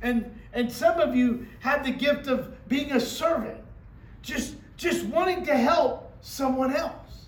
And 0.00 0.34
and 0.54 0.72
some 0.72 0.98
of 0.98 1.14
you 1.14 1.46
have 1.58 1.84
the 1.84 1.90
gift 1.90 2.26
of 2.26 2.56
being 2.68 2.92
a 2.92 2.98
servant, 2.98 3.60
just 4.22 4.54
just 4.78 5.04
wanting 5.04 5.44
to 5.44 5.54
help 5.54 6.10
someone 6.22 6.74
else. 6.74 7.26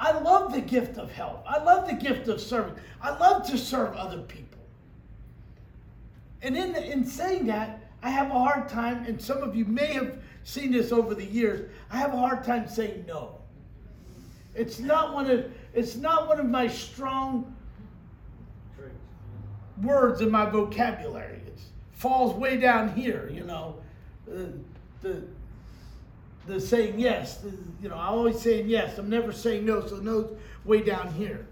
I 0.00 0.18
love 0.18 0.52
the 0.52 0.62
gift 0.62 0.98
of 0.98 1.12
help. 1.12 1.44
I 1.46 1.62
love 1.62 1.86
the 1.86 1.94
gift 1.94 2.26
of 2.26 2.40
serving. 2.40 2.74
I 3.00 3.16
love 3.16 3.46
to 3.46 3.56
serve 3.56 3.94
other 3.94 4.22
people. 4.22 4.58
And 6.42 6.56
in, 6.56 6.74
in 6.74 7.06
saying 7.06 7.46
that, 7.46 7.88
I 8.02 8.10
have 8.10 8.32
a 8.32 8.38
hard 8.46 8.68
time, 8.68 9.04
and 9.04 9.22
some 9.22 9.44
of 9.44 9.54
you 9.54 9.64
may 9.64 9.92
have 9.92 10.18
seen 10.42 10.72
this 10.72 10.90
over 10.90 11.14
the 11.14 11.24
years, 11.24 11.70
I 11.88 11.98
have 11.98 12.14
a 12.14 12.16
hard 12.16 12.42
time 12.42 12.66
saying 12.66 13.04
no. 13.06 13.38
It's 14.56 14.80
not 14.80 15.14
one 15.14 15.30
of 15.30 15.46
it's 15.74 15.96
not 15.96 16.28
one 16.28 16.40
of 16.40 16.48
my 16.48 16.68
strong 16.68 17.54
words 19.82 20.20
in 20.20 20.30
my 20.30 20.46
vocabulary. 20.46 21.42
It 21.46 21.58
falls 21.92 22.34
way 22.34 22.56
down 22.56 22.94
here, 22.94 23.28
you 23.32 23.44
know. 23.44 23.76
The 24.26 25.24
the 26.46 26.60
saying 26.60 26.98
yes. 26.98 27.38
The, 27.38 27.50
you 27.82 27.88
know, 27.88 27.96
I'm 27.96 28.14
always 28.14 28.40
saying 28.40 28.68
yes. 28.68 28.98
I'm 28.98 29.08
never 29.08 29.32
saying 29.32 29.64
no, 29.64 29.86
so 29.86 29.96
no's 29.96 30.36
way 30.64 30.82
down 30.82 31.12
here. 31.14 31.46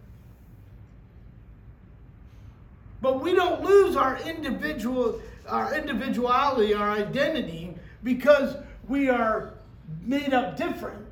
But 3.00 3.21
we 3.21 3.35
don't 3.35 3.62
lose 3.62 3.97
our 3.97 4.19
individual 4.21 5.21
our 5.49 5.75
individuality, 5.75 6.73
our 6.73 6.91
identity, 6.91 7.75
because 8.05 8.57
we 8.88 9.09
are 9.09 9.55
made 10.02 10.33
up 10.33 10.57
different. 10.57 11.05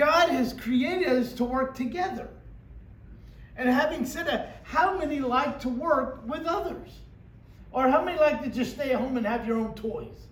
God 0.00 0.30
has 0.30 0.54
created 0.54 1.08
us 1.08 1.34
to 1.34 1.44
work 1.44 1.74
together. 1.74 2.30
And 3.54 3.68
having 3.68 4.06
said 4.06 4.26
that, 4.28 4.62
how 4.62 4.96
many 4.96 5.20
like 5.20 5.60
to 5.60 5.68
work 5.68 6.26
with 6.26 6.46
others? 6.46 6.88
Or 7.70 7.86
how 7.86 8.02
many 8.02 8.18
like 8.18 8.42
to 8.42 8.48
just 8.48 8.72
stay 8.72 8.92
at 8.92 8.98
home 8.98 9.18
and 9.18 9.26
have 9.26 9.46
your 9.46 9.58
own 9.58 9.74
toys? 9.74 10.26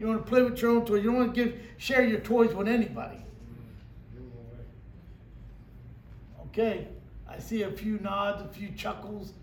You 0.00 0.08
want 0.08 0.24
to 0.24 0.28
play 0.28 0.42
with 0.42 0.60
your 0.60 0.72
own 0.72 0.84
toys. 0.84 1.04
You 1.04 1.10
don't 1.10 1.20
want 1.20 1.34
to 1.36 1.44
give 1.44 1.60
share 1.78 2.04
your 2.04 2.18
toys 2.18 2.52
with 2.52 2.66
anybody. 2.66 3.22
Okay, 6.46 6.88
I 7.28 7.38
see 7.38 7.62
a 7.62 7.70
few 7.70 8.00
nods, 8.00 8.42
a 8.42 8.48
few 8.48 8.70
chuckles. 8.72 9.34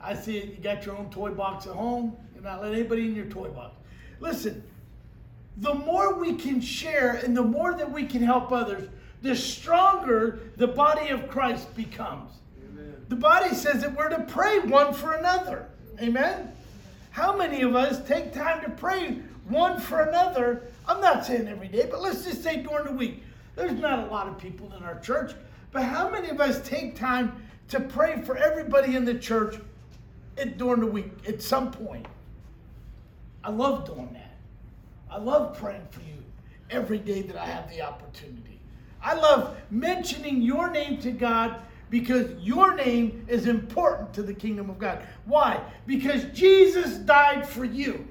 I 0.00 0.14
see 0.14 0.38
it. 0.38 0.56
You 0.56 0.62
got 0.62 0.86
your 0.86 0.96
own 0.96 1.10
toy 1.10 1.32
box 1.32 1.66
at 1.66 1.74
home. 1.74 2.16
You're 2.34 2.44
not 2.44 2.62
letting 2.62 2.78
anybody 2.78 3.04
in 3.04 3.14
your 3.14 3.26
toy 3.26 3.50
box. 3.50 3.76
Listen, 4.20 4.64
the 5.56 5.74
more 5.74 6.14
we 6.14 6.34
can 6.34 6.60
share 6.60 7.20
and 7.24 7.36
the 7.36 7.42
more 7.42 7.74
that 7.74 7.90
we 7.90 8.04
can 8.04 8.22
help 8.22 8.52
others, 8.52 8.88
the 9.22 9.36
stronger 9.36 10.40
the 10.56 10.66
body 10.66 11.08
of 11.08 11.28
Christ 11.28 11.74
becomes. 11.76 12.32
Amen. 12.64 12.94
The 13.08 13.16
body 13.16 13.54
says 13.54 13.82
that 13.82 13.94
we're 13.94 14.08
to 14.08 14.22
pray 14.22 14.60
one 14.60 14.94
for 14.94 15.12
another. 15.12 15.66
Amen. 16.00 16.52
How 17.10 17.36
many 17.36 17.62
of 17.62 17.74
us 17.74 18.06
take 18.06 18.32
time 18.32 18.62
to 18.62 18.70
pray 18.70 19.18
one 19.48 19.80
for 19.80 20.02
another? 20.02 20.62
I'm 20.88 21.00
not 21.00 21.26
saying 21.26 21.48
every 21.48 21.68
day, 21.68 21.88
but 21.90 22.00
let's 22.00 22.24
just 22.24 22.42
say 22.42 22.62
during 22.62 22.86
the 22.86 22.92
week. 22.92 23.22
There's 23.56 23.78
not 23.78 24.08
a 24.08 24.10
lot 24.10 24.28
of 24.28 24.38
people 24.38 24.72
in 24.76 24.82
our 24.84 24.98
church, 25.00 25.32
but 25.72 25.82
how 25.82 26.08
many 26.08 26.30
of 26.30 26.40
us 26.40 26.66
take 26.66 26.96
time 26.96 27.42
to 27.68 27.80
pray 27.80 28.22
for 28.22 28.36
everybody 28.36 28.96
in 28.96 29.04
the 29.04 29.14
church 29.14 29.56
during 30.56 30.80
the 30.80 30.86
week 30.86 31.10
at 31.28 31.42
some 31.42 31.70
point? 31.70 32.06
I 33.44 33.50
love 33.50 33.86
doing 33.86 34.10
that. 34.14 34.29
I 35.10 35.18
love 35.18 35.58
praying 35.58 35.86
for 35.90 36.00
you 36.00 36.22
every 36.70 36.98
day 36.98 37.22
that 37.22 37.36
I 37.36 37.46
have 37.46 37.68
the 37.68 37.82
opportunity. 37.82 38.60
I 39.02 39.14
love 39.14 39.56
mentioning 39.70 40.42
your 40.42 40.70
name 40.70 40.98
to 40.98 41.10
God 41.10 41.60
because 41.88 42.30
your 42.40 42.74
name 42.74 43.26
is 43.28 43.46
important 43.46 44.14
to 44.14 44.22
the 44.22 44.34
kingdom 44.34 44.70
of 44.70 44.78
God. 44.78 45.02
Why? 45.24 45.60
Because 45.86 46.24
Jesus 46.26 46.98
died 46.98 47.48
for 47.48 47.64
you. 47.64 48.06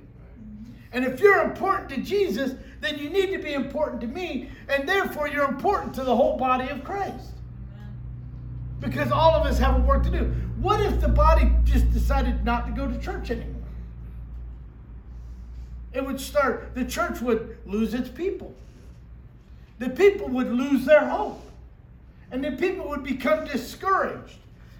And 0.91 1.05
if 1.05 1.19
you're 1.19 1.41
important 1.43 1.89
to 1.89 2.01
Jesus, 2.01 2.53
then 2.81 2.97
you 2.97 3.09
need 3.09 3.31
to 3.31 3.37
be 3.37 3.53
important 3.53 4.01
to 4.01 4.07
me, 4.07 4.49
and 4.67 4.87
therefore 4.87 5.27
you're 5.27 5.47
important 5.47 5.93
to 5.95 6.03
the 6.03 6.15
whole 6.15 6.37
body 6.37 6.67
of 6.69 6.83
Christ. 6.83 7.31
Because 8.79 9.11
all 9.11 9.31
of 9.31 9.45
us 9.45 9.59
have 9.59 9.75
a 9.75 9.79
work 9.79 10.03
to 10.03 10.09
do. 10.09 10.33
What 10.59 10.81
if 10.81 10.99
the 10.99 11.09
body 11.09 11.51
just 11.63 11.91
decided 11.91 12.43
not 12.43 12.65
to 12.67 12.73
go 12.73 12.87
to 12.87 12.97
church 12.99 13.29
anymore? 13.31 13.58
It 15.93 16.05
would 16.05 16.19
start, 16.19 16.75
the 16.75 16.85
church 16.85 17.21
would 17.21 17.57
lose 17.65 17.93
its 17.93 18.09
people. 18.09 18.53
The 19.79 19.89
people 19.89 20.27
would 20.29 20.51
lose 20.51 20.85
their 20.85 21.07
hope. 21.07 21.41
And 22.31 22.43
the 22.43 22.51
people 22.51 22.87
would 22.89 23.03
become 23.03 23.45
discouraged 23.45 24.37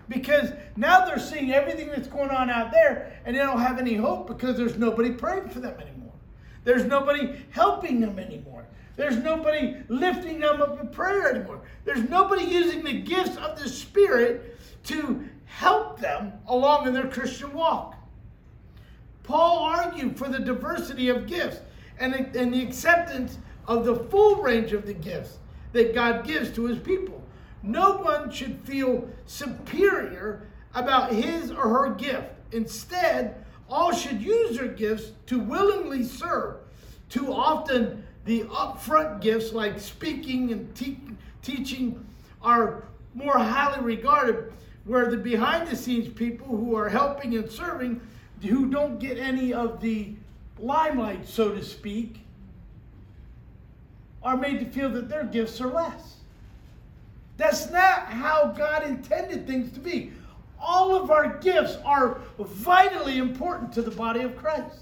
because 0.07 0.51
now 0.75 1.05
they're 1.05 1.19
seeing 1.19 1.51
everything 1.51 1.87
that's 1.87 2.07
going 2.07 2.29
on 2.29 2.49
out 2.49 2.71
there 2.71 3.19
and 3.25 3.35
they 3.35 3.39
don't 3.39 3.59
have 3.59 3.79
any 3.79 3.95
hope 3.95 4.27
because 4.27 4.57
there's 4.57 4.77
nobody 4.77 5.11
praying 5.11 5.49
for 5.49 5.59
them 5.59 5.79
anymore. 5.79 6.11
There's 6.63 6.85
nobody 6.85 7.43
helping 7.51 8.01
them 8.01 8.19
anymore. 8.19 8.65
There's 8.95 9.17
nobody 9.17 9.77
lifting 9.87 10.39
them 10.41 10.61
up 10.61 10.79
in 10.79 10.89
prayer 10.89 11.33
anymore. 11.33 11.61
There's 11.85 12.07
nobody 12.09 12.43
using 12.43 12.83
the 12.83 12.99
gifts 13.01 13.37
of 13.37 13.57
the 13.57 13.69
Spirit 13.69 14.57
to 14.85 15.23
help 15.45 15.99
them 15.99 16.33
along 16.47 16.87
in 16.87 16.93
their 16.93 17.07
Christian 17.07 17.53
walk. 17.53 17.95
Paul 19.29 19.59
argued 19.59 20.17
for 20.17 20.27
the 20.27 20.39
diversity 20.39 21.09
of 21.09 21.27
gifts 21.27 21.61
and, 21.99 22.15
and 22.35 22.51
the 22.51 22.63
acceptance 22.63 23.37
of 23.67 23.85
the 23.85 23.95
full 23.95 24.37
range 24.41 24.73
of 24.73 24.87
the 24.87 24.93
gifts 24.93 25.37
that 25.71 25.93
God 25.93 26.25
gives 26.25 26.51
to 26.55 26.65
his 26.65 26.79
people. 26.79 27.21
No 27.61 27.97
one 27.97 28.31
should 28.31 28.59
feel 28.61 29.07
superior 29.27 30.47
about 30.73 31.11
his 31.11 31.51
or 31.51 31.69
her 31.69 31.93
gift. 31.93 32.25
Instead, 32.53 33.45
all 33.69 33.93
should 33.93 34.19
use 34.19 34.57
their 34.57 34.67
gifts 34.67 35.11
to 35.27 35.37
willingly 35.39 36.03
serve. 36.03 36.55
Too 37.09 37.31
often, 37.31 38.03
the 38.25 38.45
upfront 38.45 39.21
gifts 39.21 39.53
like 39.53 39.79
speaking 39.79 40.51
and 40.51 40.73
te- 40.73 41.01
teaching 41.43 42.03
are 42.41 42.85
more 43.13 43.37
highly 43.37 43.83
regarded, 43.83 44.51
where 44.85 45.11
the 45.11 45.17
behind 45.17 45.67
the 45.67 45.75
scenes 45.75 46.11
people 46.11 46.47
who 46.47 46.75
are 46.75 46.89
helping 46.89 47.35
and 47.35 47.47
serving, 47.47 48.01
who 48.41 48.69
don't 48.69 48.99
get 48.99 49.17
any 49.17 49.53
of 49.53 49.81
the 49.81 50.13
limelight, 50.57 51.27
so 51.27 51.51
to 51.51 51.63
speak, 51.63 52.21
are 54.21 54.37
made 54.37 54.59
to 54.59 54.65
feel 54.65 54.89
that 54.89 55.09
their 55.09 55.23
gifts 55.23 55.61
are 55.61 55.67
less. 55.67 56.17
That's 57.37 57.69
not 57.69 58.07
how 58.07 58.53
God 58.57 58.83
intended 58.83 59.47
things 59.47 59.71
to 59.73 59.79
be. 59.79 60.11
All 60.59 60.93
of 60.93 61.09
our 61.09 61.37
gifts 61.37 61.77
are 61.85 62.19
vitally 62.37 63.17
important 63.17 63.71
to 63.73 63.81
the 63.81 63.91
body 63.91 64.21
of 64.21 64.35
Christ. 64.35 64.81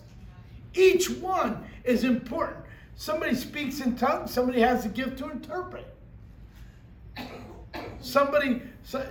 Each 0.73 1.09
one 1.09 1.63
is 1.83 2.03
important. 2.03 2.65
Somebody 2.95 3.35
speaks 3.35 3.79
in 3.79 3.95
tongues, 3.95 4.33
somebody 4.33 4.59
has 4.61 4.85
a 4.85 4.89
gift 4.89 5.19
to 5.19 5.29
interpret. 5.29 5.85
Somebody, 7.99 8.61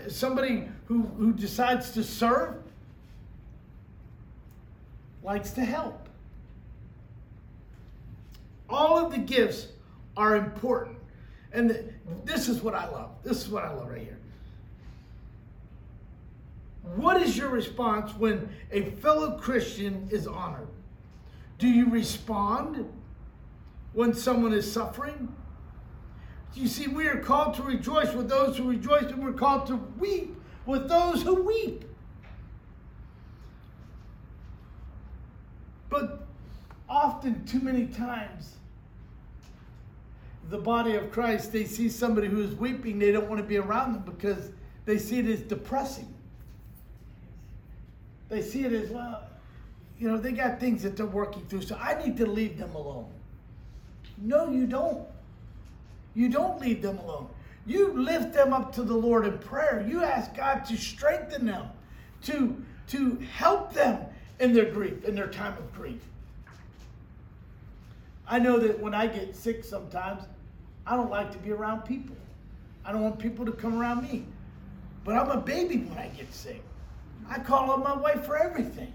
somebody 0.08 0.64
who, 0.86 1.02
who 1.02 1.32
decides 1.32 1.90
to 1.92 2.02
serve 2.02 2.54
likes 5.26 5.50
to 5.50 5.64
help. 5.64 6.08
All 8.70 9.04
of 9.04 9.10
the 9.12 9.18
gifts 9.18 9.66
are 10.16 10.36
important. 10.36 10.96
And 11.52 11.68
the, 11.68 11.84
this 12.24 12.48
is 12.48 12.62
what 12.62 12.74
I 12.74 12.88
love. 12.88 13.10
This 13.24 13.42
is 13.42 13.48
what 13.48 13.64
I 13.64 13.72
love 13.72 13.88
right 13.88 14.00
here. 14.00 14.18
What 16.94 17.20
is 17.20 17.36
your 17.36 17.48
response 17.48 18.14
when 18.14 18.48
a 18.70 18.82
fellow 18.92 19.36
Christian 19.36 20.08
is 20.12 20.28
honored? 20.28 20.68
Do 21.58 21.66
you 21.66 21.90
respond 21.90 22.88
when 23.92 24.14
someone 24.14 24.52
is 24.52 24.70
suffering? 24.70 25.34
You 26.54 26.68
see, 26.68 26.86
we 26.86 27.06
are 27.08 27.18
called 27.18 27.54
to 27.56 27.62
rejoice 27.62 28.12
with 28.14 28.28
those 28.28 28.56
who 28.56 28.70
rejoice, 28.70 29.04
and 29.04 29.22
we're 29.22 29.32
called 29.32 29.66
to 29.66 29.76
weep 29.98 30.36
with 30.64 30.88
those 30.88 31.22
who 31.22 31.42
weep. 31.42 31.84
But 35.88 36.26
often, 36.88 37.44
too 37.44 37.60
many 37.60 37.86
times, 37.86 38.56
the 40.48 40.58
body 40.58 40.94
of 40.94 41.10
Christ, 41.10 41.52
they 41.52 41.64
see 41.64 41.88
somebody 41.88 42.28
who 42.28 42.40
is 42.40 42.54
weeping, 42.54 42.98
they 42.98 43.10
don't 43.10 43.28
want 43.28 43.40
to 43.40 43.46
be 43.46 43.56
around 43.58 43.94
them 43.94 44.02
because 44.02 44.50
they 44.84 44.98
see 44.98 45.18
it 45.18 45.26
as 45.26 45.42
depressing. 45.42 46.12
They 48.28 48.42
see 48.42 48.64
it 48.64 48.72
as, 48.72 48.90
well, 48.90 49.24
you 49.98 50.08
know, 50.08 50.16
they 50.18 50.32
got 50.32 50.60
things 50.60 50.82
that 50.82 50.96
they're 50.96 51.06
working 51.06 51.44
through, 51.46 51.62
so 51.62 51.76
I 51.76 52.00
need 52.02 52.16
to 52.18 52.26
leave 52.26 52.58
them 52.58 52.74
alone. 52.74 53.10
No, 54.18 54.50
you 54.50 54.66
don't. 54.66 55.06
You 56.14 56.28
don't 56.28 56.60
leave 56.60 56.82
them 56.82 56.98
alone. 56.98 57.28
You 57.66 57.92
lift 57.92 58.32
them 58.32 58.52
up 58.52 58.72
to 58.74 58.82
the 58.82 58.94
Lord 58.94 59.26
in 59.26 59.38
prayer. 59.38 59.84
You 59.86 60.02
ask 60.02 60.34
God 60.34 60.64
to 60.66 60.76
strengthen 60.76 61.46
them, 61.46 61.66
to, 62.22 62.62
to 62.88 63.18
help 63.34 63.72
them 63.72 64.04
in 64.38 64.52
their 64.52 64.70
grief, 64.70 65.04
in 65.04 65.14
their 65.14 65.26
time 65.26 65.56
of 65.58 65.74
grief. 65.74 66.00
I 68.28 68.38
know 68.38 68.58
that 68.58 68.80
when 68.80 68.94
I 68.94 69.06
get 69.06 69.36
sick 69.36 69.64
sometimes, 69.64 70.24
I 70.86 70.96
don't 70.96 71.10
like 71.10 71.30
to 71.32 71.38
be 71.38 71.52
around 71.52 71.82
people. 71.82 72.16
I 72.84 72.92
don't 72.92 73.02
want 73.02 73.18
people 73.18 73.44
to 73.46 73.52
come 73.52 73.78
around 73.78 74.02
me. 74.02 74.26
But 75.04 75.16
I'm 75.16 75.30
a 75.30 75.40
baby 75.40 75.78
when 75.78 75.98
I 75.98 76.08
get 76.08 76.32
sick. 76.32 76.62
I 77.28 77.38
call 77.38 77.70
on 77.70 77.80
my 77.80 77.94
wife 77.96 78.24
for 78.24 78.36
everything. 78.36 78.92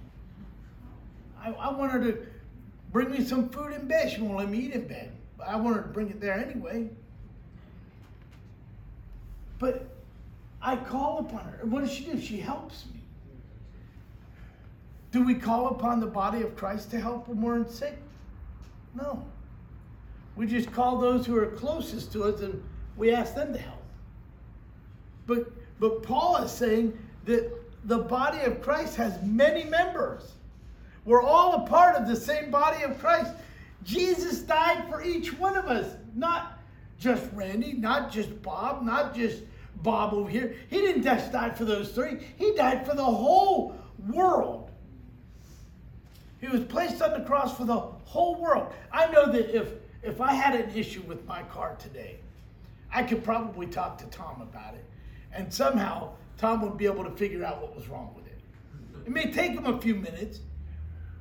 I, 1.41 1.51
I 1.51 1.71
want 1.71 1.91
her 1.91 1.99
to 2.03 2.25
bring 2.91 3.11
me 3.11 3.23
some 3.23 3.49
food 3.49 3.73
in 3.73 3.87
bed. 3.87 4.11
She 4.11 4.21
won't 4.21 4.37
let 4.37 4.49
me 4.49 4.59
eat 4.59 4.71
in 4.73 4.87
bed. 4.87 5.11
But 5.37 5.47
I 5.47 5.55
want 5.55 5.75
her 5.77 5.81
to 5.83 5.87
bring 5.89 6.09
it 6.09 6.19
there 6.19 6.33
anyway. 6.33 6.89
But 9.59 9.87
I 10.61 10.75
call 10.75 11.19
upon 11.19 11.45
her. 11.45 11.59
And 11.61 11.71
what 11.71 11.81
does 11.81 11.93
she 11.93 12.05
do? 12.05 12.19
She 12.19 12.39
helps 12.39 12.85
me. 12.93 13.01
Do 15.11 15.23
we 15.25 15.35
call 15.35 15.67
upon 15.67 15.99
the 15.99 16.07
body 16.07 16.41
of 16.41 16.55
Christ 16.55 16.91
to 16.91 16.99
help 16.99 17.27
when 17.27 17.41
we're 17.41 17.57
in 17.57 17.69
sick? 17.69 17.97
No. 18.95 19.25
We 20.35 20.47
just 20.47 20.71
call 20.71 20.97
those 20.97 21.25
who 21.25 21.37
are 21.37 21.47
closest 21.47 22.11
to 22.13 22.23
us 22.23 22.41
and 22.41 22.63
we 22.97 23.11
ask 23.11 23.35
them 23.35 23.53
to 23.53 23.59
help. 23.59 23.83
But 25.27 25.51
but 25.79 26.03
Paul 26.03 26.37
is 26.37 26.51
saying 26.51 26.97
that 27.25 27.51
the 27.85 27.97
body 27.97 28.39
of 28.41 28.61
Christ 28.61 28.95
has 28.97 29.21
many 29.23 29.63
members. 29.63 30.33
We're 31.05 31.23
all 31.23 31.63
a 31.63 31.67
part 31.67 31.95
of 31.95 32.07
the 32.07 32.15
same 32.15 32.51
body 32.51 32.83
of 32.83 32.99
Christ. 32.99 33.33
Jesus 33.83 34.41
died 34.41 34.87
for 34.89 35.03
each 35.03 35.33
one 35.37 35.57
of 35.57 35.65
us, 35.65 35.95
not 36.15 36.59
just 36.99 37.25
Randy, 37.33 37.73
not 37.73 38.11
just 38.11 38.41
Bob, 38.43 38.83
not 38.83 39.15
just 39.15 39.41
Bob 39.77 40.13
over 40.13 40.29
here. 40.29 40.55
He 40.69 40.77
didn't 40.77 41.03
just 41.03 41.31
die 41.31 41.49
for 41.49 41.65
those 41.65 41.91
three, 41.91 42.19
he 42.37 42.53
died 42.53 42.85
for 42.85 42.95
the 42.95 43.03
whole 43.03 43.75
world. 44.07 44.70
He 46.41 46.47
was 46.47 46.61
placed 46.61 47.01
on 47.01 47.13
the 47.13 47.25
cross 47.25 47.55
for 47.55 47.65
the 47.65 47.77
whole 47.77 48.35
world. 48.35 48.73
I 48.91 49.09
know 49.11 49.31
that 49.31 49.55
if 49.55 49.69
if 50.03 50.19
I 50.19 50.33
had 50.33 50.59
an 50.59 50.75
issue 50.75 51.03
with 51.03 51.25
my 51.27 51.43
car 51.43 51.75
today, 51.77 52.19
I 52.91 53.03
could 53.03 53.23
probably 53.23 53.67
talk 53.67 53.99
to 53.99 54.05
Tom 54.07 54.41
about 54.41 54.73
it. 54.73 54.83
And 55.31 55.53
somehow 55.53 56.13
Tom 56.37 56.61
would 56.61 56.77
be 56.77 56.85
able 56.85 57.03
to 57.03 57.11
figure 57.11 57.45
out 57.45 57.61
what 57.61 57.75
was 57.75 57.87
wrong 57.87 58.13
with 58.15 58.25
it. 58.25 58.39
It 59.05 59.11
may 59.11 59.31
take 59.31 59.51
him 59.51 59.67
a 59.67 59.79
few 59.79 59.95
minutes, 59.95 60.39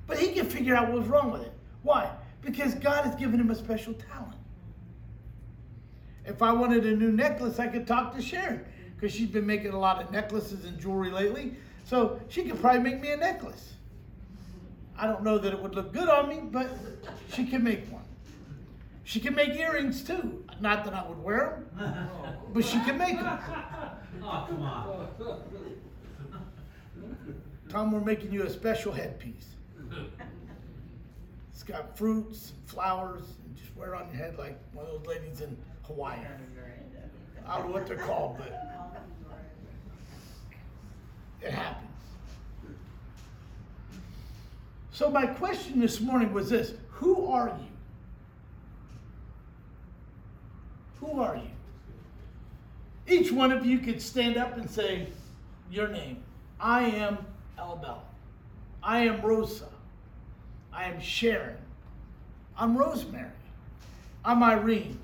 but 0.06 0.18
he 0.18 0.32
can 0.32 0.46
figure 0.46 0.74
out 0.74 0.88
what 0.88 1.00
was 1.00 1.08
wrong 1.08 1.30
with 1.30 1.42
it. 1.42 1.52
Why? 1.82 2.10
Because 2.40 2.74
God 2.74 3.04
has 3.04 3.14
given 3.16 3.38
him 3.38 3.50
a 3.50 3.54
special 3.54 3.92
talent. 3.92 4.36
If 6.24 6.42
I 6.42 6.52
wanted 6.52 6.86
a 6.86 6.96
new 6.96 7.12
necklace, 7.12 7.58
I 7.58 7.66
could 7.66 7.86
talk 7.86 8.14
to 8.16 8.22
Sharon 8.22 8.64
because 8.94 9.14
she's 9.14 9.28
been 9.28 9.46
making 9.46 9.72
a 9.72 9.78
lot 9.78 10.02
of 10.02 10.10
necklaces 10.10 10.64
and 10.64 10.78
jewelry 10.78 11.10
lately. 11.10 11.54
So 11.84 12.20
she 12.28 12.44
could 12.44 12.60
probably 12.60 12.80
make 12.80 13.00
me 13.00 13.12
a 13.12 13.16
necklace. 13.16 13.74
I 15.00 15.06
don't 15.06 15.22
know 15.22 15.38
that 15.38 15.50
it 15.50 15.58
would 15.58 15.74
look 15.74 15.94
good 15.94 16.10
on 16.10 16.28
me, 16.28 16.40
but 16.42 16.68
she 17.32 17.46
can 17.46 17.64
make 17.64 17.90
one. 17.90 18.04
She 19.04 19.18
can 19.18 19.34
make 19.34 19.54
earrings 19.54 20.04
too. 20.04 20.44
Not 20.60 20.84
that 20.84 20.92
I 20.92 21.08
would 21.08 21.18
wear 21.24 21.64
them, 21.74 22.08
but 22.52 22.64
she 22.64 22.78
can 22.84 22.98
make 22.98 23.18
them. 23.18 23.38
Oh, 24.22 24.44
come 24.46 24.60
on. 24.60 25.08
Tom, 27.70 27.90
we're 27.90 28.00
making 28.00 28.32
you 28.32 28.42
a 28.42 28.50
special 28.50 28.92
headpiece. 28.92 29.46
It's 31.54 31.62
got 31.62 31.96
fruits, 31.96 32.50
and 32.50 32.68
flowers, 32.68 33.22
and 33.46 33.56
just 33.56 33.74
wear 33.76 33.94
it 33.94 34.02
on 34.02 34.08
your 34.08 34.16
head 34.16 34.36
like 34.36 34.58
one 34.74 34.84
of 34.84 34.92
those 34.92 35.06
ladies 35.06 35.40
in 35.40 35.56
Hawaii. 35.84 36.18
I 37.48 37.58
don't 37.58 37.68
know 37.68 37.72
what 37.72 37.86
they're 37.86 37.96
called, 37.96 38.36
but 38.36 38.48
it 41.40 41.52
happens. 41.52 41.89
So 44.92 45.10
my 45.10 45.26
question 45.26 45.80
this 45.80 46.00
morning 46.00 46.32
was 46.32 46.50
this: 46.50 46.74
Who 46.90 47.26
are 47.26 47.48
you? 47.48 47.66
Who 51.00 51.20
are 51.20 51.36
you? 51.36 51.50
Each 53.06 53.32
one 53.32 53.52
of 53.52 53.64
you 53.64 53.78
could 53.78 54.00
stand 54.00 54.36
up 54.36 54.56
and 54.56 54.68
say 54.70 55.08
your 55.70 55.88
name. 55.88 56.22
I 56.60 56.82
am 56.82 57.18
Elbel. 57.58 57.98
I 58.82 59.00
am 59.00 59.20
Rosa. 59.22 59.68
I 60.72 60.84
am 60.84 61.00
Sharon. 61.00 61.56
I'm 62.56 62.76
Rosemary. 62.76 63.30
I'm 64.24 64.42
Irene. 64.42 64.98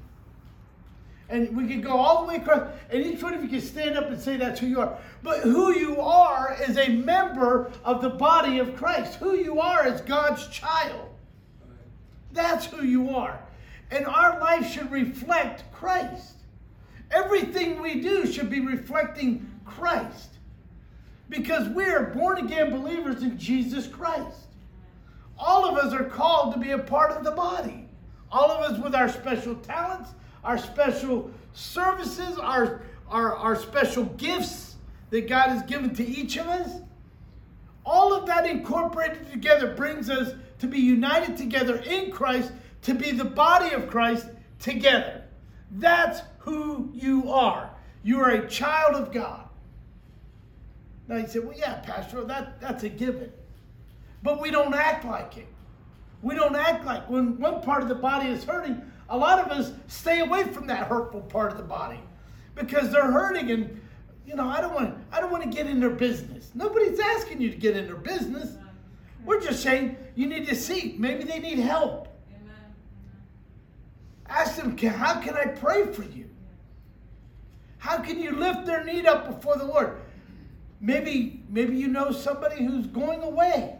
And 1.28 1.56
we 1.56 1.66
could 1.66 1.82
go 1.82 1.96
all 1.96 2.22
the 2.22 2.28
way 2.28 2.36
across, 2.36 2.70
and 2.88 3.04
each 3.04 3.20
one 3.20 3.34
of 3.34 3.42
you 3.42 3.48
can 3.48 3.60
stand 3.60 3.96
up 3.96 4.06
and 4.08 4.20
say 4.20 4.36
that's 4.36 4.60
who 4.60 4.66
you 4.66 4.80
are. 4.80 4.96
But 5.22 5.40
who 5.40 5.76
you 5.76 6.00
are 6.00 6.56
is 6.68 6.78
a 6.78 6.88
member 6.88 7.72
of 7.84 8.00
the 8.00 8.10
body 8.10 8.58
of 8.58 8.76
Christ. 8.76 9.16
Who 9.16 9.34
you 9.34 9.60
are 9.60 9.88
is 9.88 10.00
God's 10.02 10.46
child. 10.48 11.08
That's 12.32 12.66
who 12.66 12.84
you 12.84 13.10
are. 13.10 13.40
And 13.90 14.06
our 14.06 14.38
life 14.40 14.70
should 14.70 14.90
reflect 14.92 15.64
Christ. 15.72 16.34
Everything 17.10 17.80
we 17.80 18.00
do 18.00 18.26
should 18.30 18.50
be 18.50 18.60
reflecting 18.60 19.50
Christ. 19.64 20.30
Because 21.28 21.68
we 21.70 21.84
are 21.84 22.04
born 22.04 22.38
again 22.38 22.70
believers 22.70 23.22
in 23.22 23.36
Jesus 23.36 23.88
Christ. 23.88 24.46
All 25.38 25.66
of 25.68 25.76
us 25.76 25.92
are 25.92 26.04
called 26.04 26.54
to 26.54 26.60
be 26.60 26.70
a 26.70 26.78
part 26.78 27.10
of 27.12 27.24
the 27.24 27.32
body. 27.32 27.88
All 28.30 28.50
of 28.50 28.70
us 28.70 28.82
with 28.82 28.94
our 28.94 29.08
special 29.08 29.54
talents, 29.56 30.10
our 30.46 30.56
special 30.56 31.30
services, 31.52 32.38
our, 32.38 32.82
our, 33.09 33.35
our 33.35 33.56
special 33.56 34.04
gifts 34.04 34.76
that 35.11 35.28
God 35.28 35.48
has 35.48 35.62
given 35.64 35.94
to 35.96 36.06
each 36.06 36.37
of 36.37 36.46
us. 36.46 36.70
All 37.85 38.14
of 38.14 38.26
that 38.26 38.46
incorporated 38.46 39.30
together 39.30 39.74
brings 39.74 40.09
us 40.09 40.35
to 40.61 40.66
be 40.66 40.78
united 40.78 41.37
together 41.37 41.76
in 41.78 42.12
Christ, 42.12 42.52
to 42.82 42.94
be 42.94 43.11
the 43.11 43.24
body 43.24 43.74
of 43.74 43.88
Christ 43.88 44.28
together. 44.61 45.24
That's 45.72 46.20
who 46.38 46.90
you 46.94 47.30
are. 47.30 47.70
You 48.04 48.20
are 48.20 48.30
a 48.30 48.48
child 48.48 48.94
of 48.94 49.12
God. 49.12 49.48
Now 51.09 51.16
you 51.16 51.26
say, 51.26 51.40
well, 51.40 51.56
yeah, 51.56 51.74
Pastor, 51.80 52.24
that, 52.24 52.61
that's 52.61 52.85
a 52.85 52.88
given. 52.88 53.32
But 54.22 54.40
we 54.40 54.50
don't 54.50 54.74
act 54.74 55.04
like 55.04 55.37
it. 55.37 55.46
We 56.22 56.35
don't 56.35 56.56
act 56.56 56.85
like 56.85 57.09
when 57.11 57.38
one 57.38 57.62
part 57.62 57.82
of 57.82 57.88
the 57.88 57.94
body 57.94 58.28
is 58.28 58.44
hurting, 58.44 58.80
a 59.08 59.16
lot 59.16 59.38
of 59.38 59.50
us 59.50 59.72
stay 59.86 60.20
away 60.20 60.44
from 60.44 60.66
that 60.66 60.88
hurtful 60.88 61.20
part 61.22 61.52
of 61.52 61.58
the 61.58 61.64
body 61.64 62.00
because 62.54 62.90
they're 62.90 63.10
hurting 63.10 63.50
and 63.50 63.80
you 64.26 64.34
know, 64.34 64.48
I 64.48 64.60
don't 64.60 64.74
want 64.74 64.96
I 65.12 65.20
don't 65.20 65.30
want 65.30 65.44
to 65.44 65.48
get 65.48 65.66
in 65.66 65.78
their 65.78 65.90
business. 65.90 66.50
Nobody's 66.54 66.98
asking 66.98 67.40
you 67.40 67.50
to 67.50 67.56
get 67.56 67.76
in 67.76 67.86
their 67.86 67.96
business. 67.96 68.56
We're 69.24 69.40
just 69.40 69.62
saying 69.62 69.96
you 70.14 70.26
need 70.26 70.48
to 70.48 70.54
see. 70.54 70.96
Maybe 70.98 71.24
they 71.24 71.38
need 71.38 71.58
help. 71.58 72.08
Ask 74.28 74.56
them, 74.56 74.76
how 74.76 75.20
can 75.20 75.36
I 75.36 75.46
pray 75.46 75.86
for 75.92 76.02
you? 76.02 76.28
How 77.78 77.98
can 77.98 78.20
you 78.20 78.32
lift 78.32 78.66
their 78.66 78.82
need 78.82 79.06
up 79.06 79.26
before 79.26 79.56
the 79.56 79.64
Lord? 79.64 80.00
Maybe, 80.80 81.42
maybe 81.48 81.76
you 81.76 81.88
know 81.88 82.10
somebody 82.10 82.64
who's 82.64 82.86
going 82.86 83.22
away. 83.22 83.76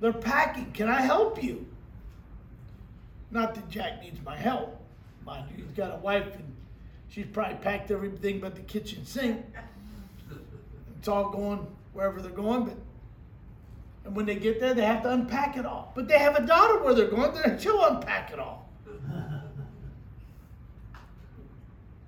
They're 0.00 0.12
packing. 0.12 0.72
Can 0.72 0.88
I 0.88 1.00
help 1.00 1.42
you? 1.42 1.66
Not 3.34 3.56
that 3.56 3.68
Jack 3.68 4.00
needs 4.00 4.20
my 4.24 4.36
help. 4.36 4.80
Mind 5.26 5.50
you, 5.50 5.64
he's 5.64 5.76
got 5.76 5.92
a 5.92 5.96
wife 5.96 6.36
and 6.36 6.56
she's 7.08 7.26
probably 7.26 7.56
packed 7.56 7.90
everything 7.90 8.38
but 8.38 8.54
the 8.54 8.62
kitchen 8.62 9.04
sink. 9.04 9.44
It's 10.98 11.08
all 11.08 11.30
going 11.30 11.66
wherever 11.92 12.22
they're 12.22 12.30
going, 12.30 12.64
but 12.64 12.76
and 14.04 14.14
when 14.14 14.26
they 14.26 14.36
get 14.36 14.60
there, 14.60 14.74
they 14.74 14.84
have 14.84 15.02
to 15.02 15.10
unpack 15.10 15.56
it 15.56 15.64
all. 15.64 15.90
But 15.94 16.08
they 16.08 16.18
have 16.18 16.36
a 16.36 16.46
daughter 16.46 16.78
where 16.82 16.94
they're 16.94 17.08
going, 17.08 17.58
she'll 17.58 17.84
unpack 17.84 18.32
it 18.32 18.38
all. 18.38 18.68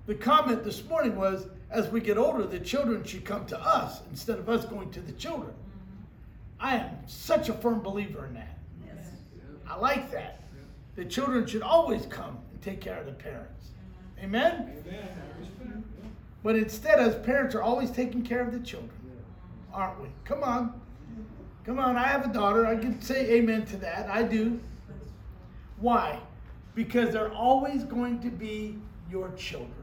The 0.05 0.15
comment 0.15 0.63
this 0.63 0.87
morning 0.87 1.17
was 1.17 1.47
as 1.69 1.89
we 1.89 1.99
get 1.99 2.17
older, 2.17 2.45
the 2.45 2.59
children 2.59 3.03
should 3.03 3.25
come 3.25 3.45
to 3.47 3.59
us 3.59 4.01
instead 4.09 4.39
of 4.39 4.47
us 4.47 4.63
going 4.63 4.91
to 4.91 5.01
the 5.01 5.11
children. 5.11 5.51
Mm-hmm. 5.51 6.65
I 6.65 6.75
am 6.77 6.91
such 7.07 7.49
a 7.49 7.53
firm 7.53 7.81
believer 7.81 8.25
in 8.25 8.35
that. 8.35 8.57
Yes. 8.85 9.07
I 9.67 9.75
like 9.75 10.09
that. 10.11 10.46
The 10.97 11.05
children 11.05 11.45
should 11.45 11.61
always 11.61 12.07
come 12.07 12.39
and 12.51 12.59
take 12.59 12.81
care 12.81 12.99
of 12.99 13.05
the 13.05 13.11
parents. 13.11 13.69
Amen? 14.19 14.73
But 16.43 16.55
instead, 16.55 16.99
as 16.99 17.15
parents 17.23 17.53
are 17.53 17.61
always 17.61 17.91
taking 17.91 18.23
care 18.23 18.41
of 18.41 18.51
the 18.51 18.59
children, 18.59 18.91
aren't 19.71 20.01
we? 20.01 20.07
Come 20.25 20.43
on. 20.43 20.81
Come 21.65 21.77
on, 21.77 21.97
I 21.97 22.07
have 22.07 22.25
a 22.25 22.33
daughter. 22.33 22.65
I 22.65 22.75
can 22.75 22.99
say 22.99 23.31
amen 23.33 23.65
to 23.67 23.77
that. 23.77 24.09
I 24.09 24.23
do. 24.23 24.59
Why? 25.79 26.19
Because 26.73 27.13
they're 27.13 27.31
always 27.31 27.83
going 27.83 28.19
to 28.21 28.29
be 28.31 28.79
your 29.11 29.29
children. 29.37 29.73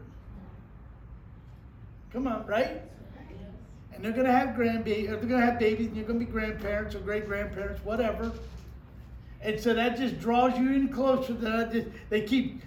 Come 2.13 2.27
on, 2.27 2.45
right? 2.45 2.83
And 3.93 4.05
they're 4.05 4.13
gonna 4.13 4.33
have 4.33 4.57
grandbabies, 4.57 5.11
or 5.11 5.17
they're 5.17 5.29
gonna 5.29 5.47
have 5.47 5.61
babies, 5.61 5.89
and 5.89 5.97
you're 5.97 6.07
gonna 6.07 6.19
be 6.19 6.25
grandparents 6.25 6.97
or 6.97 7.01
great 7.01 7.27
grandparents, 7.27 7.85
whatever. 7.85 8.33
And 9.45 9.61
so 9.61 9.75
that 9.75 9.99
just 9.99 10.19
draws 10.19 10.59
you 10.59 10.73
in 10.73 10.89
closer. 10.89 11.35
That 11.35 11.71
just 11.71 11.89
they 12.09 12.23
keep 12.23 12.63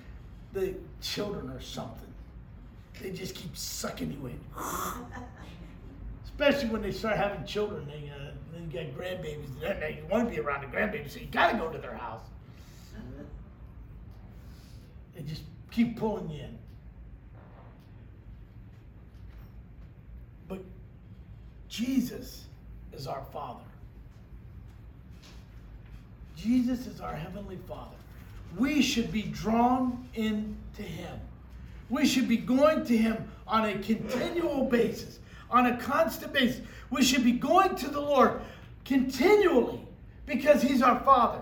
the 0.53 0.75
children 1.01 1.49
or 1.49 1.59
something. 1.59 2.13
they 3.01 3.11
just 3.11 3.33
keep 3.33 3.57
sucking 3.57 4.11
you 4.11 4.27
in. 4.27 4.39
Especially 6.23 6.69
when 6.69 6.83
they 6.83 6.91
start 6.91 7.17
having 7.17 7.43
children, 7.45 7.87
they 7.87 8.11
uh, 8.11 8.31
then 8.53 8.69
you 8.71 8.79
got 8.79 8.95
grandbabies. 8.95 9.97
You 9.97 10.05
want 10.07 10.29
to 10.29 10.35
be 10.35 10.39
around 10.39 10.61
the 10.61 10.77
grandbabies, 10.77 11.09
so 11.09 11.19
you 11.19 11.25
got 11.25 11.51
to 11.51 11.57
go 11.57 11.69
to 11.69 11.79
their 11.79 11.95
house. 11.95 12.21
They 15.15 15.23
just 15.23 15.41
keep 15.71 15.97
pulling 15.97 16.29
you 16.29 16.43
in. 16.43 16.57
But 20.47 20.59
Jesus 21.67 22.45
is 22.93 23.07
our 23.07 23.25
Father. 23.33 23.63
Jesus 26.47 26.87
is 26.87 27.01
our 27.01 27.13
Heavenly 27.13 27.59
Father. 27.67 27.97
We 28.57 28.81
should 28.81 29.11
be 29.11 29.23
drawn 29.23 30.07
into 30.13 30.81
Him. 30.81 31.19
We 31.89 32.05
should 32.05 32.29
be 32.29 32.37
going 32.37 32.85
to 32.85 32.95
Him 32.95 33.29
on 33.45 33.65
a 33.65 33.77
continual 33.79 34.63
basis, 34.63 35.19
on 35.51 35.65
a 35.65 35.75
constant 35.75 36.31
basis. 36.31 36.61
We 36.89 37.03
should 37.03 37.25
be 37.25 37.33
going 37.33 37.75
to 37.75 37.89
the 37.89 37.99
Lord 37.99 38.39
continually 38.85 39.81
because 40.25 40.61
He's 40.61 40.81
our 40.81 41.01
Father. 41.01 41.41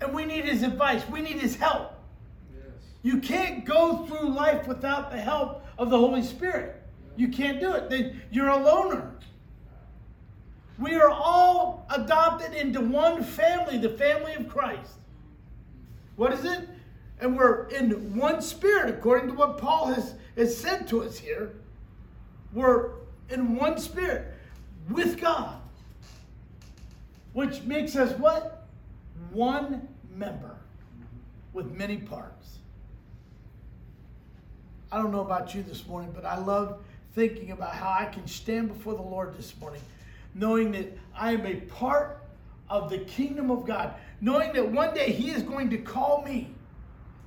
And 0.00 0.12
we 0.12 0.24
need 0.24 0.44
His 0.44 0.64
advice, 0.64 1.08
we 1.08 1.20
need 1.20 1.38
His 1.38 1.54
help. 1.54 1.94
Yes. 2.52 2.66
You 3.04 3.20
can't 3.20 3.64
go 3.64 4.06
through 4.06 4.30
life 4.30 4.66
without 4.66 5.12
the 5.12 5.18
help 5.18 5.64
of 5.78 5.88
the 5.88 5.98
Holy 5.98 6.22
Spirit. 6.24 6.82
You 7.16 7.28
can't 7.28 7.60
do 7.60 7.74
it. 7.74 7.90
Then 7.90 8.20
you're 8.32 8.48
a 8.48 8.56
loner. 8.56 9.12
We 10.78 10.94
are 10.96 11.10
all 11.10 11.86
adopted 11.90 12.52
into 12.54 12.80
one 12.80 13.22
family, 13.22 13.78
the 13.78 13.90
family 13.90 14.34
of 14.34 14.48
Christ. 14.48 14.92
What 16.16 16.32
is 16.32 16.44
it? 16.44 16.68
And 17.20 17.36
we're 17.36 17.68
in 17.68 18.16
one 18.16 18.42
spirit, 18.42 18.92
according 18.92 19.28
to 19.28 19.34
what 19.34 19.58
Paul 19.58 19.86
has, 19.86 20.14
has 20.36 20.56
said 20.56 20.88
to 20.88 21.02
us 21.02 21.18
here. 21.18 21.54
We're 22.52 22.90
in 23.30 23.56
one 23.56 23.78
spirit 23.78 24.34
with 24.90 25.20
God, 25.20 25.56
which 27.32 27.62
makes 27.62 27.96
us 27.96 28.16
what? 28.18 28.66
One 29.32 29.88
member 30.14 30.56
with 31.52 31.70
many 31.72 31.96
parts. 31.98 32.58
I 34.92 34.98
don't 34.98 35.10
know 35.10 35.22
about 35.22 35.54
you 35.54 35.62
this 35.62 35.86
morning, 35.86 36.12
but 36.14 36.24
I 36.24 36.38
love 36.38 36.78
thinking 37.14 37.50
about 37.50 37.74
how 37.74 37.88
I 37.88 38.06
can 38.06 38.26
stand 38.26 38.68
before 38.68 38.94
the 38.94 39.02
Lord 39.02 39.36
this 39.36 39.58
morning, 39.60 39.80
knowing 40.34 40.72
that 40.72 40.96
I 41.14 41.32
am 41.32 41.46
a 41.46 41.54
part 41.56 42.22
of 42.68 42.90
the 42.90 42.98
kingdom 42.98 43.50
of 43.50 43.66
God, 43.66 43.94
knowing 44.20 44.52
that 44.52 44.68
one 44.68 44.94
day 44.94 45.12
He 45.12 45.30
is 45.30 45.42
going 45.42 45.70
to 45.70 45.78
call 45.78 46.22
me 46.22 46.54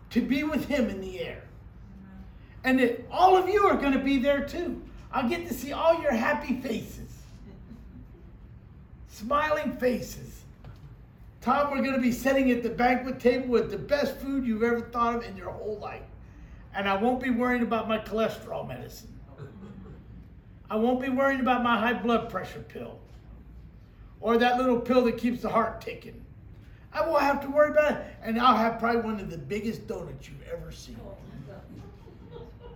to 0.10 0.22
be 0.22 0.44
with 0.44 0.68
Him 0.68 0.90
in 0.90 1.02
the 1.02 1.22
air. 1.22 1.44
And 2.64 2.80
that 2.80 3.06
all 3.10 3.38
of 3.38 3.48
you 3.48 3.66
are 3.66 3.78
going 3.78 3.94
to 3.94 4.00
be 4.00 4.18
there 4.18 4.46
too. 4.46 4.82
I'll 5.12 5.30
get 5.30 5.48
to 5.48 5.54
see 5.54 5.72
all 5.72 6.02
your 6.02 6.12
happy 6.12 6.60
faces, 6.60 7.12
smiling 9.08 9.78
faces. 9.78 10.42
Tom, 11.40 11.72
we're 11.72 11.82
going 11.82 11.96
to 11.96 12.02
be 12.02 12.12
sitting 12.12 12.52
at 12.52 12.62
the 12.62 12.70
banquet 12.70 13.22
table 13.22 13.48
with 13.48 13.72
the 13.72 13.78
best 13.78 14.18
food 14.18 14.46
you've 14.46 14.64
ever 14.64 14.82
thought 14.82 15.16
of 15.16 15.24
in 15.24 15.38
your 15.38 15.50
whole 15.50 15.78
life. 15.78 16.02
And 16.76 16.90
I 16.90 17.02
won't 17.02 17.24
be 17.24 17.30
worrying 17.30 17.64
about 17.64 17.88
my 17.88 18.00
cholesterol 18.00 18.68
medicine. 18.68 19.17
I 20.70 20.76
won't 20.76 21.02
be 21.02 21.10
worrying 21.10 21.40
about 21.40 21.64
my 21.64 21.78
high 21.78 21.94
blood 21.94 22.30
pressure 22.30 22.60
pill 22.60 23.00
or 24.20 24.38
that 24.38 24.58
little 24.58 24.80
pill 24.80 25.04
that 25.06 25.18
keeps 25.18 25.42
the 25.42 25.50
heart 25.50 25.82
ticking. 25.82 26.26
I 26.92 27.08
won't 27.08 27.22
have 27.22 27.42
to 27.42 27.50
worry 27.50 27.72
about 27.72 27.92
it. 27.94 28.06
And 28.22 28.40
I'll 28.40 28.58
have 28.58 28.80
probably 28.80 29.02
one 29.02 29.20
of 29.20 29.30
the 29.30 29.38
biggest 29.38 29.88
donuts 29.88 30.28
you've 30.28 30.48
ever 30.52 30.72
seen. 30.72 31.00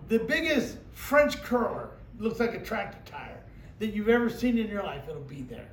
The 0.07 0.19
biggest 0.19 0.77
French 0.93 1.41
cruller, 1.41 1.89
looks 2.19 2.39
like 2.39 2.53
a 2.53 2.59
tractor 2.59 2.99
tire, 3.09 3.39
that 3.79 3.93
you've 3.93 4.09
ever 4.09 4.29
seen 4.29 4.57
in 4.57 4.67
your 4.67 4.83
life. 4.83 5.03
It'll 5.09 5.21
be 5.21 5.41
there 5.41 5.69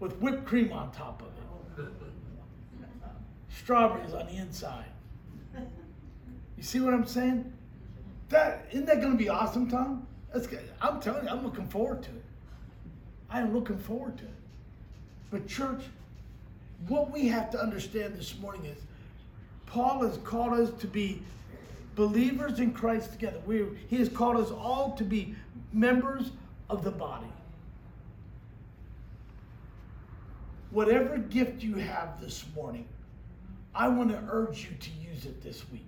with 0.00 0.16
whipped 0.18 0.44
cream 0.44 0.72
on 0.72 0.90
top 0.90 1.22
of 1.22 1.28
it, 1.84 1.92
strawberries 3.48 4.12
on 4.12 4.26
the 4.26 4.36
inside. 4.36 4.86
You 6.56 6.62
see 6.62 6.80
what 6.80 6.94
I'm 6.94 7.06
saying? 7.06 7.52
That 8.30 8.66
isn't 8.70 8.86
that 8.86 9.00
going 9.00 9.12
to 9.12 9.18
be 9.18 9.28
awesome, 9.28 9.70
Tom? 9.70 10.06
I'm 10.34 11.00
telling 11.00 11.24
you, 11.24 11.30
I'm 11.30 11.44
looking 11.44 11.66
forward 11.66 12.02
to 12.02 12.10
it. 12.10 12.24
I 13.30 13.40
am 13.40 13.54
looking 13.54 13.78
forward 13.78 14.18
to 14.18 14.24
it. 14.24 14.30
But 15.30 15.48
church, 15.48 15.82
what 16.88 17.10
we 17.10 17.28
have 17.28 17.50
to 17.52 17.60
understand 17.60 18.16
this 18.16 18.38
morning 18.38 18.64
is 18.66 18.78
Paul 19.66 20.02
has 20.02 20.18
called 20.18 20.52
us 20.52 20.70
to 20.80 20.86
be 20.86 21.22
believers 21.94 22.60
in 22.60 22.72
Christ 22.72 23.12
together. 23.12 23.40
We, 23.46 23.64
he 23.88 23.96
has 23.96 24.08
called 24.08 24.36
us 24.36 24.50
all 24.50 24.92
to 24.92 25.04
be 25.04 25.34
members 25.72 26.30
of 26.70 26.84
the 26.84 26.90
body. 26.90 27.26
Whatever 30.70 31.18
gift 31.18 31.62
you 31.62 31.76
have 31.76 32.20
this 32.20 32.44
morning, 32.54 32.86
I 33.74 33.88
want 33.88 34.10
to 34.10 34.22
urge 34.30 34.68
you 34.70 34.76
to 34.76 34.90
use 35.10 35.24
it 35.24 35.42
this 35.42 35.68
week. 35.70 35.82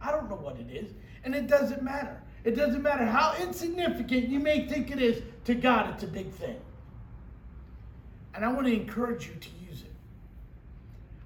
I 0.00 0.10
don't 0.10 0.28
know 0.28 0.36
what 0.36 0.56
it 0.58 0.70
is, 0.70 0.92
and 1.24 1.34
it 1.34 1.46
doesn't 1.46 1.82
matter. 1.82 2.22
It 2.46 2.54
doesn't 2.54 2.80
matter 2.80 3.04
how 3.04 3.34
insignificant 3.42 4.28
you 4.28 4.38
may 4.38 4.68
think 4.68 4.92
it 4.92 5.02
is, 5.02 5.20
to 5.46 5.54
God, 5.56 5.90
it's 5.92 6.04
a 6.04 6.06
big 6.06 6.30
thing. 6.30 6.56
And 8.36 8.44
I 8.44 8.52
want 8.52 8.68
to 8.68 8.72
encourage 8.72 9.26
you 9.26 9.34
to 9.34 9.48
use 9.68 9.80
it. 9.82 9.92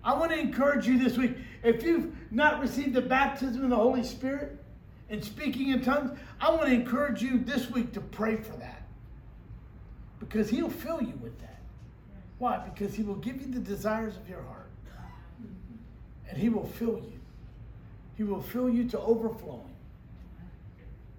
I 0.03 0.15
want 0.15 0.33
to 0.33 0.39
encourage 0.39 0.87
you 0.87 0.99
this 0.99 1.19
week. 1.19 1.37
If 1.63 1.83
you've 1.83 2.11
not 2.31 2.59
received 2.59 2.95
the 2.95 3.03
baptism 3.03 3.63
of 3.65 3.69
the 3.69 3.77
Holy 3.77 4.03
Spirit 4.03 4.65
and 5.11 5.23
speaking 5.23 5.69
in 5.69 5.83
tongues, 5.83 6.19
I 6.41 6.49
want 6.53 6.69
to 6.69 6.73
encourage 6.73 7.21
you 7.21 7.39
this 7.39 7.71
week 7.71 7.93
to 7.93 8.01
pray 8.01 8.37
for 8.37 8.57
that. 8.57 8.81
Because 10.21 10.49
He'll 10.49 10.71
fill 10.71 11.03
you 11.03 11.19
with 11.23 11.39
that. 11.41 11.61
Why? 12.39 12.57
Because 12.57 12.95
He 12.95 13.03
will 13.03 13.17
give 13.17 13.43
you 13.43 13.49
the 13.49 13.61
desires 13.61 14.17
of 14.17 14.27
your 14.27 14.41
heart. 14.41 14.71
And 16.31 16.39
He 16.39 16.49
will 16.49 16.67
fill 16.67 16.97
you. 16.97 17.21
He 18.17 18.23
will 18.23 18.41
fill 18.41 18.71
you 18.71 18.89
to 18.89 18.99
overflowing. 18.99 19.70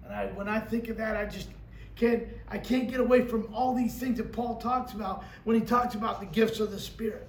And 0.04 0.14
I, 0.14 0.26
when 0.26 0.48
I 0.48 0.60
think 0.60 0.88
of 0.88 0.96
that, 0.98 1.16
I 1.16 1.26
just 1.26 1.48
can't 1.96 2.24
I 2.48 2.58
can't 2.58 2.90
get 2.90 3.00
away 3.00 3.26
from 3.26 3.52
all 3.54 3.74
these 3.74 3.94
things 3.94 4.18
that 4.18 4.32
Paul 4.32 4.56
talks 4.56 4.92
about 4.92 5.24
when 5.44 5.58
he 5.58 5.64
talks 5.64 5.94
about 5.94 6.20
the 6.20 6.26
gifts 6.26 6.60
of 6.60 6.70
the 6.70 6.80
Spirit. 6.80 7.28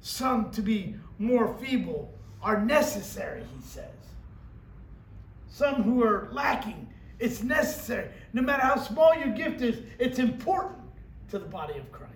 Some 0.00 0.50
to 0.50 0.62
be 0.62 0.96
more 1.18 1.56
feeble 1.58 2.12
are 2.42 2.62
necessary, 2.64 3.42
he 3.56 3.62
says. 3.62 3.84
Some 5.48 5.82
who 5.82 6.02
are 6.04 6.28
lacking, 6.32 6.88
it's 7.18 7.42
necessary. 7.42 8.08
No 8.32 8.42
matter 8.42 8.62
how 8.62 8.76
small 8.76 9.14
your 9.16 9.28
gift 9.28 9.62
is, 9.62 9.80
it's 9.98 10.18
important 10.18 10.80
to 11.30 11.38
the 11.38 11.46
body 11.46 11.78
of 11.78 11.90
Christ 11.90 12.12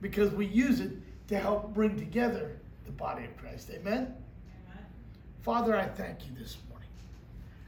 because 0.00 0.32
we 0.32 0.46
use 0.46 0.80
it 0.80 0.90
to 1.28 1.38
help 1.38 1.72
bring 1.72 1.96
together 1.96 2.58
the 2.84 2.92
body 2.92 3.24
of 3.24 3.36
Christ. 3.36 3.70
Amen? 3.70 3.94
Amen. 3.94 4.14
Father, 5.42 5.76
I 5.76 5.86
thank 5.86 6.20
you 6.26 6.32
this 6.38 6.56
morning. 6.68 6.88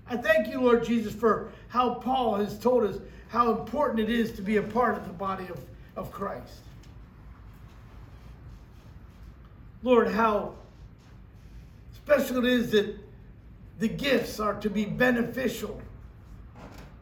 I 0.07 0.17
thank 0.17 0.49
you, 0.49 0.61
Lord 0.61 0.85
Jesus, 0.85 1.13
for 1.13 1.51
how 1.69 1.95
Paul 1.95 2.37
has 2.37 2.59
told 2.59 2.85
us 2.85 2.99
how 3.29 3.51
important 3.51 3.99
it 3.99 4.11
is 4.11 4.33
to 4.33 4.43
be 4.43 4.59
a 4.59 4.63
part 4.63 4.97
of 4.97 5.07
the 5.07 5.13
body 5.13 5.45
of, 5.49 5.61
of 5.97 6.13
Christ. 6.13 6.61
Lord, 9.83 10.09
how 10.09 10.55
special 11.95 12.39
it 12.39 12.45
is 12.45 12.71
that 12.71 12.97
the 13.81 13.89
gifts 13.89 14.39
are 14.39 14.55
to 14.61 14.71
be 14.71 14.85
beneficial 14.85 15.81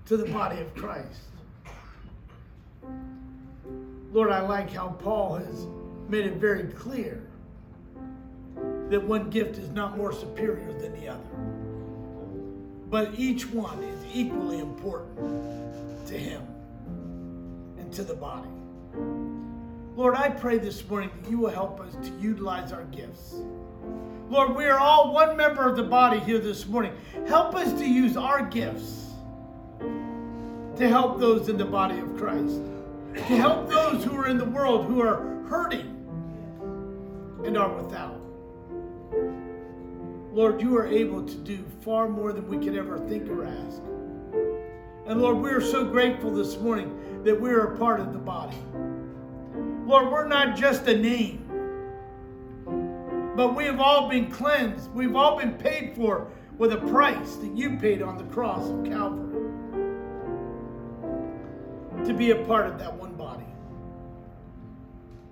to 0.07 0.17
the 0.17 0.25
body 0.33 0.59
of 0.61 0.75
Christ. 0.75 1.21
Lord, 4.11 4.31
I 4.31 4.41
like 4.41 4.73
how 4.73 4.89
Paul 4.89 5.37
has 5.37 5.67
made 6.09 6.25
it 6.25 6.35
very 6.35 6.65
clear 6.65 7.23
that 8.93 9.03
one 9.03 9.31
gift 9.31 9.57
is 9.57 9.71
not 9.71 9.97
more 9.97 10.13
superior 10.13 10.71
than 10.75 10.93
the 11.01 11.09
other. 11.09 11.21
But 12.91 13.19
each 13.19 13.51
one 13.51 13.83
is 13.83 14.05
equally 14.15 14.59
important 14.59 16.07
to 16.09 16.15
Him 16.15 16.43
and 17.79 17.91
to 17.95 18.05
the 18.05 18.15
body. 18.15 18.51
Lord, 19.97 20.15
I 20.15 20.29
pray 20.29 20.59
this 20.59 20.87
morning 20.87 21.11
that 21.23 21.31
you 21.31 21.39
will 21.39 21.51
help 21.51 21.81
us 21.81 21.95
to 22.07 22.11
utilize 22.21 22.71
our 22.71 22.85
gifts. 22.85 23.37
Lord, 24.29 24.55
we 24.55 24.67
are 24.67 24.79
all 24.79 25.15
one 25.15 25.39
member 25.39 25.67
of 25.67 25.77
the 25.77 25.83
body 25.83 26.19
here 26.21 26.39
this 26.39 26.67
morning. 26.67 26.93
Help 27.27 27.55
us 27.55 27.73
to 27.79 27.87
use 27.87 28.19
our 28.19 28.45
gifts 28.45 29.07
to 30.77 30.89
help 30.89 31.19
those 31.19 31.49
in 31.49 31.57
the 31.57 31.65
body 31.65 31.99
of 31.99 32.15
Christ, 32.17 32.61
to 33.15 33.23
help 33.23 33.71
those 33.71 34.05
who 34.05 34.17
are 34.17 34.29
in 34.29 34.37
the 34.37 34.45
world 34.45 34.85
who 34.85 35.01
are 35.01 35.43
hurting 35.47 35.89
and 37.45 37.57
are 37.57 37.73
without. 37.75 38.22
Lord, 40.33 40.63
you 40.63 40.79
are 40.79 40.87
able 40.87 41.23
to 41.23 41.35
do 41.35 41.63
far 41.83 42.09
more 42.09 42.33
than 42.33 42.49
we 42.49 42.57
could 42.57 42.75
ever 42.75 42.99
think 42.99 43.29
or 43.29 43.45
ask. 43.45 43.83
And 45.07 45.21
Lord, 45.21 45.37
we 45.37 45.51
are 45.51 45.61
so 45.61 45.85
grateful 45.85 46.31
this 46.31 46.57
morning 46.57 47.23
that 47.23 47.39
we 47.39 47.51
are 47.51 47.75
a 47.75 47.79
part 47.79 48.01
of 48.01 48.15
the 48.15 48.19
body. 48.19 48.57
Lord, 49.85 50.11
we're 50.11 50.27
not 50.27 50.57
just 50.57 50.89
a 50.89 50.97
name. 50.97 51.41
But 53.37 53.55
we 53.55 53.67
have 53.67 53.79
all 53.79 54.09
been 54.09 54.31
cleansed. 54.31 54.91
We've 54.95 55.15
all 55.15 55.39
been 55.39 55.53
paid 55.53 55.95
for 55.95 56.31
with 56.57 56.73
a 56.73 56.79
price 56.79 57.37
that 57.37 57.55
you 57.55 57.77
paid 57.77 58.01
on 58.01 58.17
the 58.17 58.25
cross 58.25 58.67
of 58.71 58.85
Calvary 58.85 59.33
to 62.07 62.15
be 62.15 62.31
a 62.31 62.45
part 62.47 62.67
of 62.67 62.79
that 62.79 62.95
one 62.95 63.15
body. 63.17 63.45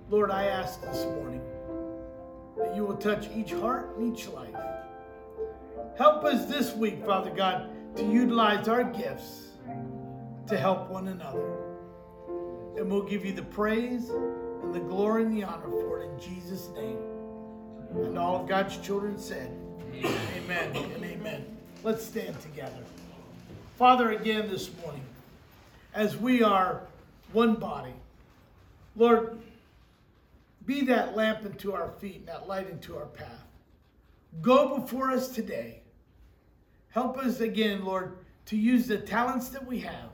Lord, 0.09 0.29
I 0.29 0.45
ask 0.45 0.79
this 0.81 1.05
morning 1.05 1.41
that 2.57 2.75
you 2.75 2.85
will 2.85 2.97
touch 2.97 3.29
each 3.35 3.51
heart 3.51 3.95
and 3.97 4.15
each 4.15 4.27
life. 4.27 4.55
Help 5.97 6.23
us 6.23 6.45
this 6.45 6.73
week, 6.75 7.05
Father 7.05 7.31
God, 7.31 7.69
to 7.97 8.03
utilize 8.03 8.67
our 8.67 8.83
gifts 8.83 9.49
to 10.47 10.57
help 10.57 10.89
one 10.89 11.09
another. 11.09 11.57
And 12.77 12.89
we'll 12.89 13.03
give 13.03 13.25
you 13.25 13.33
the 13.33 13.43
praise 13.43 14.09
and 14.09 14.73
the 14.73 14.79
glory 14.79 15.23
and 15.23 15.33
the 15.33 15.43
honor 15.43 15.69
for 15.69 16.01
it 16.01 16.09
in 16.09 16.19
Jesus' 16.19 16.69
name. 16.75 16.97
And 17.93 18.17
all 18.17 18.41
of 18.41 18.47
God's 18.47 18.77
children 18.77 19.17
said, 19.17 19.51
Amen 19.93 20.75
and 20.75 21.03
amen. 21.03 21.45
Let's 21.83 22.05
stand 22.05 22.39
together. 22.41 22.83
Father, 23.77 24.11
again 24.11 24.49
this 24.49 24.69
morning, 24.81 25.03
as 25.93 26.15
we 26.15 26.41
are 26.41 26.81
one 27.33 27.55
body, 27.55 27.93
Lord, 28.95 29.39
be 30.65 30.81
that 30.85 31.15
lamp 31.15 31.43
unto 31.43 31.73
our 31.73 31.89
feet 31.99 32.17
and 32.17 32.27
that 32.27 32.47
light 32.47 32.69
into 32.69 32.97
our 32.97 33.07
path. 33.07 33.45
Go 34.41 34.77
before 34.79 35.11
us 35.11 35.29
today. 35.29 35.80
Help 36.91 37.17
us 37.17 37.39
again, 37.39 37.85
Lord, 37.85 38.17
to 38.47 38.57
use 38.57 38.87
the 38.87 38.97
talents 38.97 39.49
that 39.49 39.65
we 39.65 39.79
have 39.79 40.09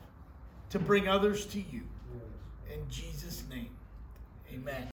to 0.70 0.78
bring 0.78 1.08
others 1.08 1.44
to 1.46 1.58
you. 1.58 1.82
In 2.72 2.88
Jesus' 2.88 3.42
name, 3.50 3.70
amen. 4.52 4.86